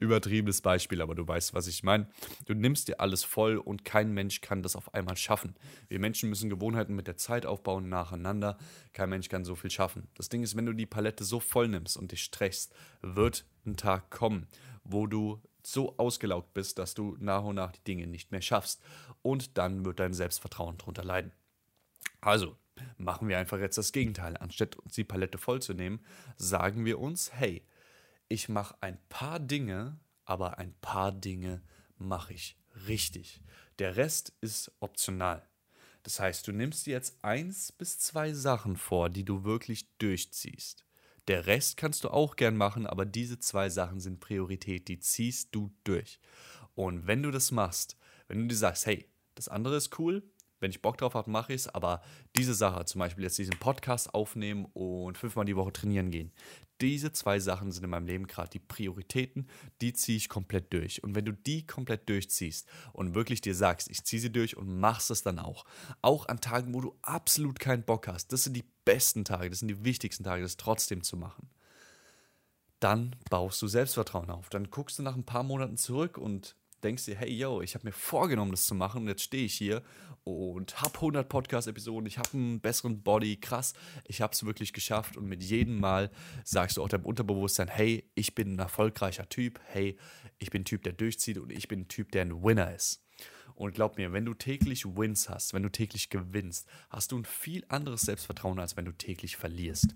Übertriebenes 0.01 0.63
Beispiel, 0.63 1.03
aber 1.03 1.15
du 1.15 1.29
weißt, 1.29 1.53
was 1.53 1.67
ich 1.67 1.83
meine. 1.83 2.09
Du 2.47 2.55
nimmst 2.55 2.89
dir 2.89 3.01
alles 3.01 3.23
voll 3.23 3.59
und 3.59 3.85
kein 3.85 4.15
Mensch 4.15 4.41
kann 4.41 4.63
das 4.63 4.75
auf 4.75 4.95
einmal 4.95 5.19
schaffen. 5.19 5.55
Wir 5.89 5.99
Menschen 5.99 6.31
müssen 6.31 6.49
Gewohnheiten 6.49 6.95
mit 6.95 7.07
der 7.07 7.19
Zeit 7.19 7.45
aufbauen, 7.45 7.91
nacheinander. 7.91 8.57
Kein 8.95 9.11
Mensch 9.11 9.29
kann 9.29 9.45
so 9.45 9.57
viel 9.57 9.71
schaffen. 9.71 10.09
Das 10.15 10.31
Ding 10.31 10.43
ist, 10.43 10.57
wenn 10.57 10.65
du 10.65 10.73
die 10.73 10.87
Palette 10.87 11.23
so 11.23 11.39
voll 11.39 11.69
nimmst 11.69 11.99
und 11.99 12.13
dich 12.13 12.23
streckst, 12.23 12.75
wird 13.03 13.45
ein 13.67 13.77
Tag 13.77 14.09
kommen, 14.09 14.47
wo 14.85 15.07
du 15.07 15.39
so 15.63 15.99
ausgelaugt 15.99 16.55
bist, 16.55 16.79
dass 16.79 16.95
du 16.95 17.15
nach 17.21 17.45
und 17.45 17.57
nach 17.57 17.73
die 17.73 17.85
Dinge 17.85 18.07
nicht 18.07 18.33
mehr 18.33 18.41
schaffst. 18.41 18.81
Und 19.21 19.59
dann 19.59 19.85
wird 19.85 20.01
dein 20.01 20.15
Selbstvertrauen 20.15 20.79
darunter 20.79 21.05
leiden. 21.05 21.33
Also, 22.23 22.57
machen 22.97 23.29
wir 23.29 23.39
einfach 23.39 23.59
jetzt 23.59 23.79
das 23.79 23.93
Gegenteil. 23.93 24.37
Anstatt 24.37 24.77
uns 24.77 24.95
die 24.95 25.05
Palette 25.05 25.39
vollzunehmen, 25.39 26.01
sagen 26.37 26.85
wir 26.85 26.99
uns, 26.99 27.33
hey, 27.33 27.67
ich 28.29 28.49
mache 28.49 28.77
ein 28.81 28.99
paar 29.09 29.41
Dinge, 29.41 29.99
aber 30.25 30.59
ein 30.59 30.75
paar 30.81 31.13
Dinge 31.13 31.63
mache 31.97 32.33
ich 32.33 32.57
richtig. 32.87 33.43
Der 33.79 33.97
Rest 33.97 34.33
ist 34.41 34.73
optional. 34.81 35.47
Das 36.03 36.19
heißt, 36.19 36.47
du 36.49 36.53
nimmst 36.53 36.87
dir 36.87 36.93
jetzt 36.93 37.23
eins 37.25 37.73
bis 37.73 37.99
zwei 37.99 38.33
Sachen 38.33 38.77
vor, 38.77 39.09
die 39.09 39.25
du 39.25 39.45
wirklich 39.45 39.87
durchziehst. 39.99 40.85
Der 41.29 41.47
Rest 41.47 41.77
kannst 41.77 42.03
du 42.03 42.09
auch 42.11 42.35
gern 42.35 42.57
machen, 42.57 42.87
aber 42.87 43.07
diese 43.07 43.39
zwei 43.39 43.71
Sachen 43.71 44.01
sind 44.01 44.19
Priorität, 44.19 44.89
die 44.89 44.99
ziehst 44.99 45.55
du 45.55 45.73
durch. 45.85 46.19
Und 46.75 47.07
wenn 47.07 47.23
du 47.23 47.31
das 47.31 47.53
machst, 47.53 47.97
wenn 48.27 48.41
du 48.41 48.49
dir 48.49 48.57
sagst, 48.57 48.87
hey, 48.87 49.09
das 49.35 49.49
andere 49.49 49.77
ist 49.77 49.99
cool, 49.99 50.23
wenn 50.63 50.71
ich 50.71 50.81
Bock 50.81 50.97
drauf 50.97 51.15
habe, 51.15 51.31
mache 51.31 51.53
ich 51.53 51.63
es. 51.63 51.69
Aber 51.69 52.01
diese 52.37 52.55
Sache, 52.55 52.85
zum 52.85 53.01
Beispiel 53.01 53.25
jetzt 53.25 53.39
diesen 53.39 53.59
Podcast 53.59 54.15
aufnehmen 54.15 54.67
und 54.73 55.19
fünfmal 55.19 55.45
die 55.45 55.57
Woche 55.57 55.73
trainieren 55.73 56.11
gehen, 56.11 56.33
diese 56.81 57.13
zwei 57.13 57.39
Sachen 57.39 57.71
sind 57.71 57.85
in 57.85 57.91
meinem 57.91 58.07
Leben 58.07 58.27
gerade 58.27 58.51
die 58.51 58.59
Prioritäten, 58.59 59.49
die 59.81 59.93
ziehe 59.93 60.17
ich 60.17 60.29
komplett 60.29 60.73
durch. 60.73 61.05
Und 61.05 61.15
wenn 61.15 61.25
du 61.25 61.33
die 61.33 61.67
komplett 61.67 62.09
durchziehst 62.09 62.67
und 62.93 63.15
wirklich 63.15 63.41
dir 63.41 63.55
sagst, 63.55 63.89
ich 63.91 64.05
ziehe 64.05 64.21
sie 64.21 64.33
durch 64.33 64.57
und 64.57 64.81
machst 64.81 65.11
es 65.11 65.23
dann 65.23 65.39
auch, 65.39 65.65
auch 66.01 66.27
an 66.27 66.41
Tagen, 66.41 66.75
wo 66.75 66.81
du 66.81 66.99
absolut 67.03 67.61
keinen 67.61 67.85
Bock 67.85 68.09
hast, 68.09 68.33
das 68.33 68.45
sind 68.45 68.55
die 68.57 68.65
besten 68.85 69.25
Tage, 69.25 69.51
das 69.51 69.61
sind 69.61 69.69
die 69.69 69.85
wichtigsten 69.85 70.25
Tage, 70.25 70.43
das 70.43 70.57
trotzdem 70.57 71.03
zu 71.03 71.17
machen. 71.17 71.51
Dann 72.81 73.15
baust 73.31 73.63
du 73.63 73.69
Selbstvertrauen 73.69 74.31
auf. 74.31 74.49
Dann 74.49 74.71
guckst 74.71 74.99
du 74.99 75.05
nach 75.05 75.15
ein 75.15 75.25
paar 75.25 75.45
Monaten 75.45 75.77
zurück 75.77 76.19
und 76.19 76.57
denkst 76.83 77.05
dir, 77.05 77.17
hey, 77.17 77.33
yo, 77.33 77.61
ich 77.63 77.75
habe 77.75 77.87
mir 77.87 77.93
vorgenommen, 77.93 78.51
das 78.51 78.67
zu 78.67 78.75
machen 78.75 79.03
und 79.03 79.09
jetzt 79.09 79.23
stehe 79.23 79.45
ich 79.45 79.55
hier 79.55 79.83
und 80.25 80.81
habe 80.81 80.95
100 80.95 81.29
Podcast-Episoden, 81.29 82.07
ich 82.07 82.19
habe 82.19 82.29
einen 82.35 82.61
besseren 82.61 83.03
Body, 83.03 83.37
krass, 83.37 83.75
ich 84.07 84.21
habe 84.21 84.33
es 84.33 84.45
wirklich 84.45 84.73
geschafft 84.73 85.17
und 85.17 85.27
mit 85.27 85.43
jedem 85.43 85.81
Mal 85.81 86.11
sagst 86.45 86.77
du 86.77 86.83
auch 86.83 86.89
deinem 86.89 87.05
Unterbewusstsein, 87.05 87.69
hey, 87.69 88.09
ich 88.15 88.35
bin 88.35 88.55
ein 88.55 88.59
erfolgreicher 88.59 89.29
Typ, 89.29 89.61
hey, 89.65 89.97
ich 90.39 90.51
bin 90.51 90.63
ein 90.63 90.65
Typ, 90.65 90.83
der 90.83 90.93
durchzieht 90.93 91.39
und 91.39 91.51
ich 91.51 91.69
bin 91.69 91.81
ein 91.81 91.89
Typ, 91.89 92.13
der 92.13 92.23
ein 92.23 92.43
Winner 92.43 92.75
ist. 92.75 93.03
Und 93.55 93.75
glaub 93.75 93.97
mir, 93.97 94.13
wenn 94.13 94.25
du 94.25 94.35
täglich 94.35 94.85
Wins 94.85 95.29
hast, 95.29 95.55
wenn 95.55 95.63
du 95.63 95.71
täglich 95.71 96.11
gewinnst, 96.11 96.67
hast 96.91 97.13
du 97.13 97.19
ein 97.19 97.25
viel 97.25 97.65
anderes 97.69 98.03
Selbstvertrauen, 98.03 98.59
als 98.59 98.77
wenn 98.77 98.85
du 98.85 98.93
täglich 98.93 99.37
verlierst. 99.37 99.95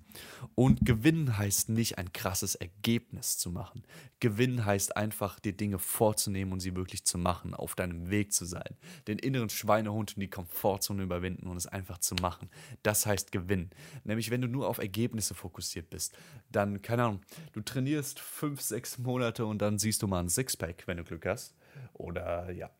Und 0.54 0.84
gewinnen 0.84 1.36
heißt 1.36 1.68
nicht 1.68 1.98
ein 1.98 2.12
krasses 2.12 2.54
Ergebnis 2.54 3.38
zu 3.38 3.50
machen. 3.50 3.84
Gewinnen 4.20 4.64
heißt 4.64 4.96
einfach, 4.96 5.40
dir 5.40 5.52
Dinge 5.52 5.78
vorzunehmen 5.78 6.52
und 6.52 6.60
sie 6.60 6.74
wirklich 6.74 7.04
zu 7.04 7.18
machen, 7.18 7.54
auf 7.54 7.74
deinem 7.74 8.10
Weg 8.10 8.32
zu 8.32 8.44
sein. 8.44 8.76
Den 9.08 9.18
inneren 9.18 9.50
Schweinehund 9.50 10.16
und 10.16 10.20
die 10.20 10.30
Komfortzone 10.30 11.02
überwinden 11.02 11.46
und 11.46 11.56
es 11.56 11.66
einfach 11.66 11.98
zu 11.98 12.14
machen. 12.16 12.48
Das 12.82 13.06
heißt 13.06 13.32
gewinnen. 13.32 13.70
Nämlich, 14.04 14.30
wenn 14.30 14.40
du 14.40 14.48
nur 14.48 14.68
auf 14.68 14.78
Ergebnisse 14.78 15.34
fokussiert 15.34 15.90
bist, 15.90 16.16
dann, 16.50 16.82
keine 16.82 17.04
Ahnung, 17.04 17.20
du 17.52 17.60
trainierst 17.60 18.20
fünf, 18.20 18.60
sechs 18.60 18.98
Monate 18.98 19.46
und 19.46 19.60
dann 19.60 19.78
siehst 19.78 20.02
du 20.02 20.06
mal 20.06 20.20
ein 20.20 20.28
Sixpack, 20.28 20.86
wenn 20.86 20.98
du 20.98 21.04
Glück 21.04 21.26
hast. 21.26 21.54
Oder 21.92 22.50
ja, 22.50 22.70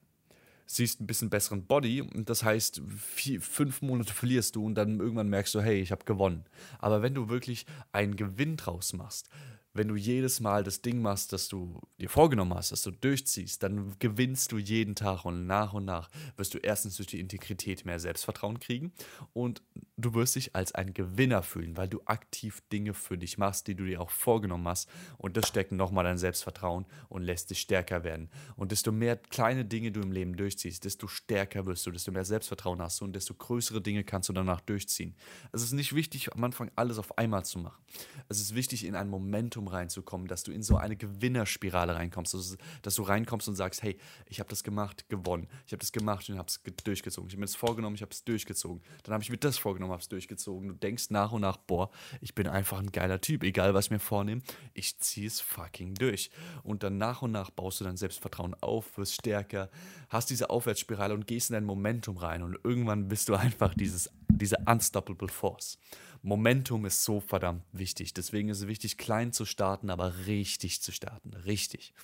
siehst 0.67 1.01
ein 1.01 1.07
bisschen 1.07 1.31
besseren 1.31 1.65
Body 1.65 2.03
und 2.03 2.29
das 2.29 2.43
heißt, 2.43 2.83
vier, 2.99 3.41
fünf 3.41 3.83
Monate 3.83 4.13
verlierst 4.13 4.57
du 4.57 4.65
und 4.67 4.75
dann 4.75 5.01
irgendwann 5.01 5.29
merkst 5.29 5.55
du, 5.55 5.61
hey, 5.61 5.81
ich 5.81 5.93
habe 5.93 6.05
gewonnen. 6.05 6.45
Aber 6.79 7.03
wenn 7.03 7.15
du 7.15 7.29
wirklich 7.29 7.67
einen 7.93 8.17
Gewinn 8.17 8.57
draus 8.57 8.93
machst, 8.93 9.31
wenn 9.77 9.89
du 9.89 9.97
jedes 9.97 10.41
Mal 10.41 10.65
das 10.65 10.83
Ding 10.83 11.01
machst, 11.03 11.33
das 11.33 11.49
du 11.49 11.81
dir 11.99 12.09
vorgenommen 12.09 12.55
hast, 12.55 12.73
dass 12.73 12.83
du 12.83 12.91
durchziehst, 12.91 13.63
dann 13.63 13.95
gewinnst 13.99 14.53
du 14.53 14.59
jeden 14.59 14.95
Tag 14.95 15.25
und 15.25 15.47
nach 15.47 15.73
und 15.73 15.85
nach 15.85 16.11
wirst 16.37 16.55
du 16.55 16.59
erstens 16.59 16.97
durch 16.97 17.09
die 17.09 17.21
Integrität 17.21 17.85
mehr 17.85 18.01
Selbstvertrauen 18.01 18.61
kriegen 18.61 18.93
und 19.33 19.63
du 19.97 20.15
wirst 20.15 20.37
dich 20.37 20.55
als 20.55 20.75
ein 20.75 20.95
Gewinner 20.95 21.43
fühlen, 21.43 21.77
weil 21.77 21.89
du 21.89 22.01
aktiv 22.05 22.63
Dinge 22.73 22.95
für 22.95 23.19
dich 23.19 23.39
machst, 23.39 23.67
die 23.67 23.75
du 23.75 23.85
dir 23.85 24.01
auch 24.01 24.11
vorgenommen 24.11 24.67
hast 24.69 24.89
und 25.19 25.37
das 25.37 25.49
steckt 25.49 25.73
nochmal 25.73 26.05
dein 26.05 26.19
Selbstvertrauen 26.19 26.87
und 27.09 27.23
lässt 27.23 27.51
dich 27.51 27.61
stärker 27.61 28.05
werden. 28.05 28.31
Und 28.57 28.73
desto 28.73 28.93
mehr 28.93 29.17
kleine 29.17 29.65
Dinge 29.65 29.93
du 29.93 30.01
im 30.01 30.13
Leben 30.13 30.37
durchziehst, 30.37 30.85
desto 30.85 31.07
stärker 31.07 31.67
wirst 31.67 31.87
du, 31.87 31.91
desto 31.91 32.13
mehr 32.13 32.25
Selbstvertrauen 32.25 32.81
hast 32.81 33.01
du 33.01 33.05
und 33.05 33.15
desto 33.15 33.35
größere 33.35 33.81
Dinge 33.81 34.05
kannst 34.05 34.29
du 34.29 34.33
danach 34.33 34.61
durchziehen. 34.61 35.15
Es 35.53 35.63
ist 35.63 35.73
nicht 35.73 35.95
wichtig, 35.95 36.33
am 36.33 36.45
Anfang 36.45 36.71
alles 36.77 36.99
auf 36.99 37.19
einmal 37.19 37.45
zu 37.45 37.59
machen. 37.59 37.83
Es 38.29 38.41
ist 38.41 38.55
wichtig, 38.55 38.85
in 38.85 38.95
ein 38.95 39.09
Momentum 39.09 39.66
Reinzukommen, 39.69 40.27
dass 40.27 40.43
du 40.43 40.53
in 40.53 40.63
so 40.63 40.77
eine 40.77 40.97
Gewinnerspirale 40.97 41.95
reinkommst, 41.95 42.35
dass, 42.35 42.57
dass 42.83 42.95
du 42.95 43.03
reinkommst 43.03 43.49
und 43.49 43.57
sagst, 43.57 43.83
hey, 43.83 43.99
ich 44.29 44.41
habe 44.41 44.49
das 44.49 44.65
gemacht, 44.65 45.09
gewonnen. 45.09 45.49
Ich 45.67 45.73
habe 45.73 45.81
das 45.81 45.93
gemacht 45.93 46.29
und 46.29 46.39
habe 46.39 46.49
es 46.49 46.61
durchgezogen. 46.83 47.29
Ich 47.29 47.35
habe 47.35 47.41
mir 47.41 47.47
das 47.47 47.57
vorgenommen, 47.57 47.97
ich 47.97 48.03
habe 48.03 48.13
es 48.13 48.25
durchgezogen. 48.25 48.83
Dann 49.03 49.13
habe 49.15 49.23
ich 49.23 49.31
mir 49.31 49.39
das 49.39 49.59
vorgenommen, 49.59 49.93
habe 49.93 50.03
es 50.03 50.09
durchgezogen. 50.09 50.69
Du 50.69 50.75
denkst 50.75 51.11
nach 51.11 51.33
und 51.33 51.43
nach, 51.43 51.57
boah, 51.57 51.91
ich 52.21 52.35
bin 52.35 52.47
einfach 52.47 52.79
ein 52.79 52.93
geiler 52.93 53.21
Typ, 53.21 53.43
egal 53.43 53.75
was 53.75 53.87
ich 53.87 53.91
mir 53.91 53.99
vornehme, 53.99 54.43
ich 54.75 54.99
ziehe 54.99 55.27
es 55.27 55.41
fucking 55.41 55.95
durch. 55.95 56.31
Und 56.63 56.83
dann 56.83 56.99
nach 56.99 57.23
und 57.23 57.33
nach 57.33 57.51
baust 57.51 57.81
du 57.81 57.85
dein 57.85 57.97
Selbstvertrauen 57.97 58.55
auf, 58.61 58.97
wirst 58.99 59.15
stärker, 59.15 59.71
hast 60.09 60.31
diese 60.31 60.51
Aufwärtsspirale 60.51 61.15
und 61.15 61.27
gehst 61.27 61.51
in 61.51 61.55
dein 61.55 61.65
Momentum 61.65 62.17
rein 62.17 62.43
und 62.43 62.59
irgendwann 62.65 63.09
bist 63.09 63.29
du 63.29 63.35
einfach 63.35 63.75
dieses, 63.75 64.11
diese 64.29 64.57
unstoppable 64.67 65.29
Force. 65.29 65.79
Momentum 66.27 66.85
ist 66.87 67.05
so 67.05 67.21
verdammt 67.21 67.63
wichtig. 67.71 68.13
Deswegen 68.13 68.49
ist 68.49 68.59
es 68.59 68.67
wichtig, 68.67 68.99
klein 68.99 69.33
zu 69.33 69.45
starten, 69.45 69.91
aber 69.91 70.27
richtig 70.27 70.83
zu 70.83 70.91
starten. 70.91 71.35
Richtig. 71.35 71.95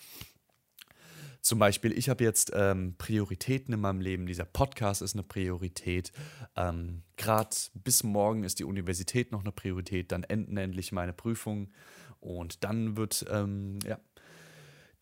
Zum 1.40 1.58
Beispiel, 1.58 1.90
ich 1.90 2.08
habe 2.08 2.22
jetzt 2.22 2.52
ähm, 2.54 2.94
Prioritäten 2.98 3.74
in 3.74 3.80
meinem 3.80 4.00
Leben. 4.00 4.26
Dieser 4.26 4.44
Podcast 4.44 5.02
ist 5.02 5.16
eine 5.16 5.24
Priorität. 5.24 6.12
Ähm, 6.54 7.02
Gerade 7.16 7.56
bis 7.74 8.04
morgen 8.04 8.44
ist 8.44 8.60
die 8.60 8.64
Universität 8.64 9.32
noch 9.32 9.40
eine 9.40 9.50
Priorität. 9.50 10.12
Dann 10.12 10.22
enden 10.22 10.56
endlich 10.56 10.92
meine 10.92 11.12
Prüfungen. 11.12 11.72
Und 12.20 12.62
dann 12.62 12.96
wird, 12.96 13.26
ähm, 13.28 13.80
ja, 13.84 13.98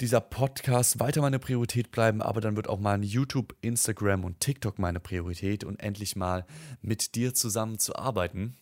dieser 0.01 0.23
Podcast 0.23 0.99
weiter 0.99 1.21
meine 1.21 1.39
Priorität 1.39 1.91
bleiben, 1.91 2.23
aber 2.23 2.41
dann 2.41 2.57
wird 2.57 2.71
auch 2.71 2.81
mal 2.81 3.05
YouTube, 3.05 3.55
Instagram 3.61 4.25
und 4.25 4.41
TikTok 4.41 4.79
meine 4.79 4.99
Priorität 4.99 5.63
und 5.63 5.79
endlich 5.79 6.17
mal 6.17 6.47
mit 6.81 7.15
dir 7.17 7.35
zusammen 7.35 7.79
zu 7.79 7.95
arbeiten 7.97 8.57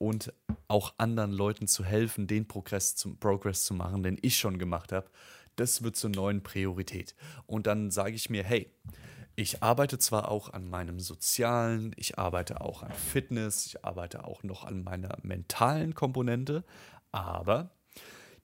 und 0.00 0.32
auch 0.66 0.94
anderen 0.96 1.30
Leuten 1.30 1.66
zu 1.66 1.84
helfen, 1.84 2.26
den 2.26 2.48
Progress, 2.48 2.96
zum, 2.96 3.18
Progress 3.18 3.64
zu 3.64 3.74
machen, 3.74 4.02
den 4.02 4.18
ich 4.22 4.38
schon 4.38 4.58
gemacht 4.58 4.92
habe, 4.92 5.10
das 5.56 5.82
wird 5.82 5.94
zur 5.94 6.08
neuen 6.08 6.42
Priorität. 6.42 7.14
Und 7.46 7.66
dann 7.66 7.90
sage 7.90 8.14
ich 8.14 8.30
mir, 8.30 8.42
hey, 8.42 8.72
ich 9.36 9.62
arbeite 9.62 9.98
zwar 9.98 10.30
auch 10.30 10.52
an 10.52 10.70
meinem 10.70 11.00
Sozialen, 11.00 11.92
ich 11.96 12.18
arbeite 12.18 12.62
auch 12.62 12.82
an 12.82 12.92
Fitness, 12.92 13.66
ich 13.66 13.84
arbeite 13.84 14.24
auch 14.24 14.42
noch 14.42 14.64
an 14.64 14.82
meiner 14.82 15.18
mentalen 15.22 15.94
Komponente, 15.94 16.64
aber 17.12 17.70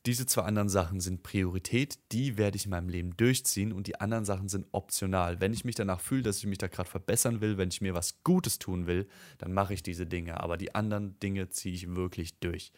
diese 0.07 0.25
zwei 0.25 0.43
anderen 0.43 0.69
Sachen 0.69 1.01
sind 1.01 1.25
Priorität, 1.25 1.99
die 2.13 2.37
werde 2.37 2.57
ich 2.57 2.65
in 2.65 2.71
meinem 2.71 2.89
Leben 2.89 3.17
durchziehen 3.17 3.73
und 3.73 3.89
die 3.89 4.01
anderen 4.01 4.25
Sachen 4.25 4.49
sind 4.49 4.67
optional. 4.71 5.41
Wenn 5.41 5.53
ich 5.53 5.65
mich 5.65 5.75
danach 5.75 6.01
fühle, 6.01 6.23
dass 6.23 6.39
ich 6.39 6.47
mich 6.47 6.59
da 6.59 6.69
gerade 6.69 6.89
verbessern 6.89 7.41
will, 7.41 7.59
wenn 7.59 7.71
ich 7.71 7.81
mir 7.81 7.95
was 7.95 8.23
Gutes 8.23 8.61
tun 8.61 8.87
will, 8.87 9.09
dann 9.39 9.53
mache 9.53 9.75
ich 9.75 9.83
diese 9.83 10.07
Dinge, 10.07 10.41
aber 10.41 10.57
die 10.57 10.75
anderen 10.75 11.19
Dinge 11.19 11.49
ziehe 11.49 11.75
ich 11.75 11.95
wirklich 11.97 12.39
durch. 12.39 12.73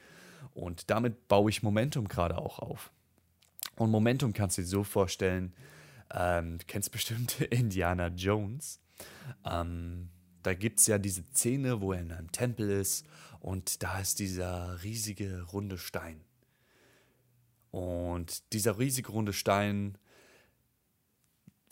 Und 0.54 0.90
damit 0.90 1.28
baue 1.28 1.50
ich 1.50 1.62
Momentum 1.62 2.08
gerade 2.08 2.38
auch 2.38 2.60
auf. 2.60 2.90
Und 3.76 3.90
Momentum 3.90 4.32
kannst 4.32 4.56
du 4.56 4.62
dir 4.62 4.68
so 4.68 4.82
vorstellen, 4.82 5.52
ähm, 6.14 6.58
du 6.58 6.64
kennst 6.66 6.90
bestimmt 6.92 7.40
Indiana 7.50 8.08
Jones. 8.08 8.80
Ähm, 9.44 10.08
da 10.42 10.54
gibt 10.54 10.80
es 10.80 10.86
ja 10.86 10.98
diese 10.98 11.24
Szene, 11.34 11.82
wo 11.82 11.92
er 11.92 12.00
in 12.00 12.12
einem 12.12 12.32
Tempel 12.32 12.70
ist 12.70 13.06
und 13.40 13.82
da 13.82 14.00
ist 14.00 14.18
dieser 14.18 14.82
riesige 14.82 15.42
runde 15.42 15.76
Stein. 15.76 16.24
Und 17.70 18.52
dieser 18.52 18.78
riesige 18.78 19.12
runde 19.12 19.32
Stein, 19.32 19.98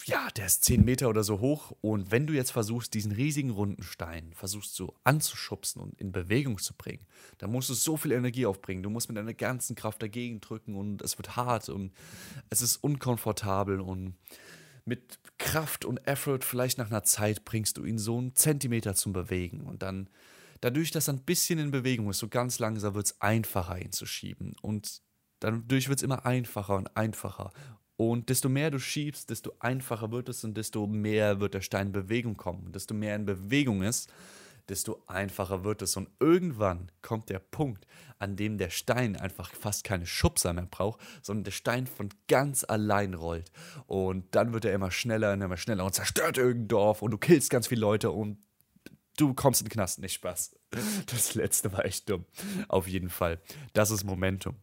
ja, 0.04 0.28
der 0.36 0.46
ist 0.46 0.64
10 0.64 0.84
Meter 0.84 1.08
oder 1.08 1.24
so 1.24 1.40
hoch. 1.40 1.72
Und 1.80 2.10
wenn 2.10 2.26
du 2.26 2.32
jetzt 2.32 2.52
versuchst, 2.52 2.94
diesen 2.94 3.12
riesigen 3.12 3.50
runden 3.50 3.82
Stein 3.82 4.32
versuchst 4.34 4.74
so 4.74 4.94
anzuschubsen 5.04 5.82
und 5.82 6.00
in 6.00 6.12
Bewegung 6.12 6.58
zu 6.58 6.74
bringen, 6.74 7.06
dann 7.38 7.50
musst 7.50 7.70
du 7.70 7.74
so 7.74 7.96
viel 7.96 8.12
Energie 8.12 8.46
aufbringen. 8.46 8.82
Du 8.82 8.90
musst 8.90 9.08
mit 9.08 9.16
deiner 9.16 9.34
ganzen 9.34 9.74
Kraft 9.74 10.02
dagegen 10.02 10.40
drücken 10.40 10.76
und 10.76 11.02
es 11.02 11.18
wird 11.18 11.36
hart 11.36 11.68
und 11.68 11.92
es 12.50 12.62
ist 12.62 12.76
unkomfortabel 12.76 13.80
und 13.80 14.14
mit 14.84 15.18
Kraft 15.38 15.84
und 15.84 15.98
Effort, 16.06 16.40
vielleicht 16.42 16.78
nach 16.78 16.90
einer 16.90 17.02
Zeit, 17.02 17.44
bringst 17.44 17.76
du 17.76 17.84
ihn 17.84 17.98
so 17.98 18.18
einen 18.18 18.36
Zentimeter 18.36 18.94
zum 18.94 19.12
Bewegen. 19.12 19.62
Und 19.62 19.82
dann, 19.82 20.08
dadurch, 20.60 20.92
dass 20.92 21.08
er 21.08 21.14
ein 21.14 21.24
bisschen 21.24 21.58
in 21.58 21.72
Bewegung 21.72 22.08
ist, 22.08 22.18
so 22.18 22.28
ganz 22.28 22.60
langsam 22.60 22.94
wird 22.94 23.06
es 23.06 23.20
einfacher, 23.20 23.80
ihn 23.80 23.90
zu 23.90 24.06
schieben. 24.06 24.54
Und 24.62 25.02
Dadurch 25.40 25.88
wird 25.88 25.98
es 25.98 26.02
immer 26.02 26.24
einfacher 26.26 26.76
und 26.76 26.96
einfacher. 26.96 27.52
Und 27.96 28.28
desto 28.28 28.48
mehr 28.48 28.70
du 28.70 28.78
schiebst, 28.78 29.30
desto 29.30 29.52
einfacher 29.58 30.10
wird 30.12 30.28
es 30.28 30.44
und 30.44 30.56
desto 30.56 30.86
mehr 30.86 31.40
wird 31.40 31.54
der 31.54 31.62
Stein 31.62 31.88
in 31.88 31.92
Bewegung 31.92 32.36
kommen. 32.36 32.66
Und 32.66 32.74
desto 32.74 32.94
mehr 32.94 33.16
in 33.16 33.24
Bewegung 33.24 33.82
ist, 33.82 34.12
desto 34.68 35.02
einfacher 35.06 35.64
wird 35.64 35.82
es. 35.82 35.96
Und 35.96 36.10
irgendwann 36.20 36.90
kommt 37.00 37.30
der 37.30 37.38
Punkt, 37.38 37.86
an 38.18 38.36
dem 38.36 38.58
der 38.58 38.70
Stein 38.70 39.16
einfach 39.16 39.52
fast 39.52 39.84
keine 39.84 40.06
Schubser 40.06 40.52
mehr 40.52 40.66
braucht, 40.66 41.00
sondern 41.22 41.44
der 41.44 41.52
Stein 41.52 41.86
von 41.86 42.08
ganz 42.28 42.64
allein 42.64 43.14
rollt. 43.14 43.50
Und 43.86 44.34
dann 44.34 44.52
wird 44.52 44.64
er 44.64 44.74
immer 44.74 44.90
schneller 44.90 45.32
und 45.32 45.42
immer 45.42 45.56
schneller 45.56 45.84
und 45.84 45.94
zerstört 45.94 46.36
irgendein 46.38 46.68
Dorf 46.68 47.02
und 47.02 47.10
du 47.12 47.18
killst 47.18 47.50
ganz 47.50 47.68
viele 47.68 47.80
Leute 47.80 48.10
und 48.10 48.38
du 49.16 49.32
kommst 49.34 49.60
in 49.60 49.66
den 49.66 49.72
Knast. 49.72 50.00
Nicht 50.00 50.14
Spaß. 50.14 50.56
Das 51.06 51.34
letzte 51.34 51.72
war 51.72 51.84
echt 51.84 52.10
dumm. 52.10 52.26
Auf 52.68 52.88
jeden 52.88 53.08
Fall. 53.08 53.40
Das 53.72 53.90
ist 53.90 54.04
Momentum. 54.04 54.56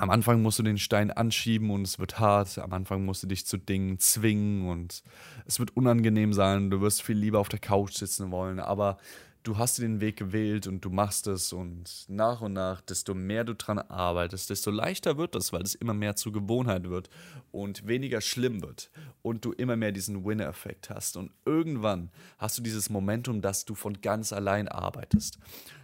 Am 0.00 0.10
Anfang 0.10 0.42
musst 0.42 0.60
du 0.60 0.62
den 0.62 0.78
Stein 0.78 1.10
anschieben 1.10 1.70
und 1.70 1.82
es 1.82 1.98
wird 1.98 2.20
hart. 2.20 2.56
Am 2.58 2.72
Anfang 2.72 3.04
musst 3.04 3.24
du 3.24 3.26
dich 3.26 3.46
zu 3.46 3.56
Dingen 3.58 3.98
zwingen 3.98 4.68
und 4.68 5.02
es 5.44 5.58
wird 5.58 5.76
unangenehm 5.76 6.32
sein. 6.32 6.70
Du 6.70 6.80
wirst 6.80 7.02
viel 7.02 7.18
lieber 7.18 7.40
auf 7.40 7.48
der 7.48 7.58
Couch 7.58 7.94
sitzen 7.94 8.30
wollen. 8.30 8.60
Aber 8.60 8.98
du 9.42 9.58
hast 9.58 9.78
den 9.78 10.00
Weg 10.00 10.16
gewählt 10.16 10.68
und 10.68 10.84
du 10.84 10.90
machst 10.90 11.26
es 11.26 11.52
und 11.52 12.04
nach 12.06 12.42
und 12.42 12.52
nach, 12.52 12.80
desto 12.80 13.12
mehr 13.12 13.42
du 13.42 13.56
dran 13.56 13.80
arbeitest, 13.80 14.50
desto 14.50 14.70
leichter 14.70 15.18
wird 15.18 15.34
es, 15.34 15.52
weil 15.52 15.62
es 15.62 15.74
immer 15.74 15.94
mehr 15.94 16.14
zur 16.14 16.32
Gewohnheit 16.32 16.88
wird 16.88 17.10
und 17.50 17.88
weniger 17.88 18.20
schlimm 18.20 18.62
wird 18.62 18.90
und 19.22 19.44
du 19.44 19.50
immer 19.52 19.74
mehr 19.74 19.90
diesen 19.90 20.24
Winner-Effekt 20.24 20.90
hast 20.90 21.16
und 21.16 21.32
irgendwann 21.44 22.10
hast 22.36 22.58
du 22.58 22.62
dieses 22.62 22.90
Momentum, 22.90 23.40
dass 23.40 23.64
du 23.64 23.74
von 23.74 24.00
ganz 24.00 24.32
allein 24.32 24.68
arbeitest 24.68 25.38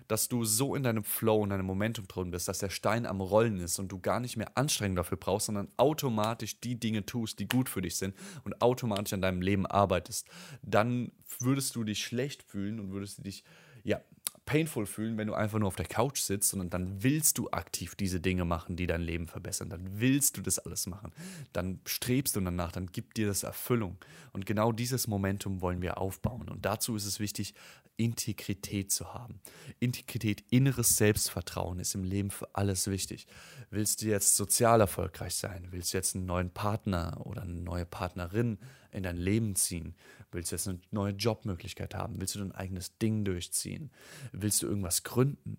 dass 0.09 0.29
du 0.29 0.45
so 0.45 0.75
in 0.75 0.83
deinem 0.83 1.05
Flow, 1.05 1.45
in 1.45 1.51
deinem 1.51 1.67
Momentum 1.67 2.07
drin 2.09 2.31
bist, 2.31 2.49
dass 2.49 2.59
der 2.59 2.71
Stein 2.71 3.07
am 3.07 3.21
Rollen 3.21 3.59
ist 3.61 3.79
und 3.79 3.89
du 3.89 3.99
gar 4.01 4.21
nicht 4.21 4.37
mehr 4.37 4.57
Anstrengung 4.57 4.97
dafür 4.97 5.19
brauchst, 5.19 5.47
sondern 5.47 5.69
automatisch 5.77 6.61
die 6.61 6.79
Dinge 6.79 7.07
tust, 7.07 7.39
die 7.39 7.49
gut 7.49 7.69
für 7.69 7.83
dich 7.83 7.97
sind 7.97 8.15
und 8.45 8.61
automatisch 8.63 9.13
an 9.13 9.23
deinem 9.23 9.43
Leben 9.43 9.67
arbeitest, 9.67 10.29
dann 10.63 11.13
würdest 11.39 11.75
du 11.77 11.85
dich 11.85 12.05
schlecht 12.05 12.43
fühlen 12.43 12.81
und 12.81 12.93
würdest 12.93 13.25
dich 13.25 13.45
ja, 13.83 14.01
painful 14.47 14.87
fühlen, 14.87 15.17
wenn 15.17 15.27
du 15.27 15.35
einfach 15.35 15.59
nur 15.59 15.69
auf 15.69 15.77
der 15.77 15.87
Couch 15.87 16.21
sitzt, 16.21 16.51
sondern 16.51 16.71
dann 16.71 17.03
willst 17.03 17.39
du 17.39 17.51
aktiv 17.51 17.95
diese 17.95 18.21
Dinge 18.21 18.45
machen, 18.45 18.77
die 18.77 18.87
dein 18.87 19.01
Leben 19.01 19.27
verbessern. 19.27 19.71
Dann 19.71 20.01
willst 20.01 20.37
du 20.37 20.43
das 20.43 20.59
alles 20.59 20.87
machen. 20.87 21.13
Dann 21.53 21.81
strebst 21.87 22.37
du 22.37 22.41
danach, 22.41 22.73
dann 22.73 22.87
gibt 22.87 23.17
dir 23.17 23.27
das 23.27 23.43
Erfüllung. 23.43 23.97
Und 24.33 24.47
genau 24.47 24.73
dieses 24.73 25.07
Momentum 25.07 25.61
wollen 25.61 25.81
wir 25.83 25.99
aufbauen. 25.99 26.49
Und 26.49 26.65
dazu 26.65 26.95
ist 26.97 27.07
es 27.07 27.21
wichtig, 27.21 27.55
Integrität 27.97 28.91
zu 28.91 29.15
haben. 29.15 29.41
Integrität, 29.79 30.45
inneres 30.51 30.97
Selbstvertrauen 30.97 31.79
ist 31.79 31.95
im 31.95 32.05
Leben 32.05 32.31
für 32.31 32.49
alles 32.55 32.89
wichtig. 32.89 33.27
Willst 33.71 34.03
du 34.03 34.07
jetzt 34.07 34.37
sozial 34.37 34.81
erfolgreich 34.81 35.37
sein? 35.37 35.69
Willst 35.71 35.93
du 35.93 35.99
jetzt 35.99 36.17
einen 36.17 36.27
neuen 36.27 36.51
Partner 36.51 37.21
oder 37.25 37.43
eine 37.43 37.55
neue 37.55 37.87
Partnerin 37.87 38.59
in 38.95 39.03
dein 39.03 39.17
Leben 39.17 39.57
ziehen? 39.57 39.95
Willst 40.31 40.53
du 40.53 40.57
jetzt 40.57 40.69
eine 40.69 40.81
neue 40.91 41.13
Jobmöglichkeit 41.13 41.95
haben? 41.95 42.21
Willst 42.21 42.35
du 42.35 42.39
dein 42.41 42.53
eigenes 42.53 42.99
Ding 42.99 43.25
durchziehen? 43.25 43.91
Willst 44.33 44.63
du 44.63 44.67
irgendwas 44.67 45.03
gründen? 45.03 45.59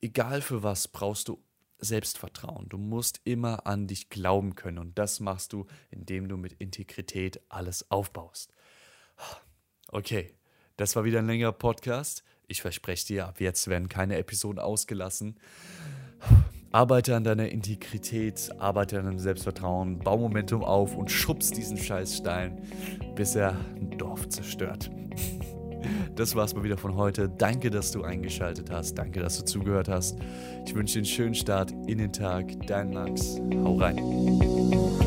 Egal 0.00 0.42
für 0.42 0.62
was 0.62 0.88
brauchst 0.88 1.28
du 1.28 1.42
Selbstvertrauen. 1.78 2.68
Du 2.68 2.78
musst 2.78 3.20
immer 3.24 3.66
an 3.66 3.86
dich 3.86 4.08
glauben 4.08 4.54
können 4.54 4.78
und 4.78 4.98
das 4.98 5.20
machst 5.20 5.52
du, 5.52 5.66
indem 5.90 6.28
du 6.28 6.36
mit 6.36 6.54
Integrität 6.54 7.40
alles 7.48 7.90
aufbaust. 7.90 8.52
Okay, 9.88 10.34
das 10.76 10.96
war 10.96 11.04
wieder 11.04 11.20
ein 11.20 11.26
längerer 11.26 11.52
Podcast. 11.52 12.24
Ich 12.48 12.60
verspreche 12.62 13.06
dir, 13.06 13.26
ab 13.28 13.40
jetzt 13.40 13.68
werden 13.68 13.88
keine 13.88 14.16
Episoden 14.16 14.58
ausgelassen. 14.58 15.38
Arbeite 16.72 17.16
an 17.16 17.24
deiner 17.24 17.48
Integrität, 17.48 18.50
arbeite 18.58 18.98
an 18.98 19.06
deinem 19.06 19.18
Selbstvertrauen, 19.18 19.98
bau 19.98 20.18
Momentum 20.18 20.62
auf 20.62 20.96
und 20.96 21.10
schubst 21.10 21.56
diesen 21.56 21.78
Scheißstein, 21.78 22.60
bis 23.14 23.34
er 23.34 23.56
ein 23.76 23.96
Dorf 23.98 24.28
zerstört. 24.28 24.90
Das 26.16 26.34
war's 26.34 26.54
mal 26.54 26.64
wieder 26.64 26.78
von 26.78 26.96
heute. 26.96 27.28
Danke, 27.28 27.70
dass 27.70 27.92
du 27.92 28.02
eingeschaltet 28.02 28.70
hast. 28.70 28.94
Danke, 28.94 29.20
dass 29.20 29.38
du 29.38 29.44
zugehört 29.44 29.88
hast. 29.88 30.18
Ich 30.66 30.74
wünsche 30.74 30.94
dir 30.94 31.00
einen 31.00 31.06
schönen 31.06 31.34
Start 31.34 31.72
in 31.86 31.98
den 31.98 32.12
Tag. 32.12 32.46
Dein 32.66 32.90
Max. 32.90 33.38
Hau 33.62 33.76
rein. 33.76 35.05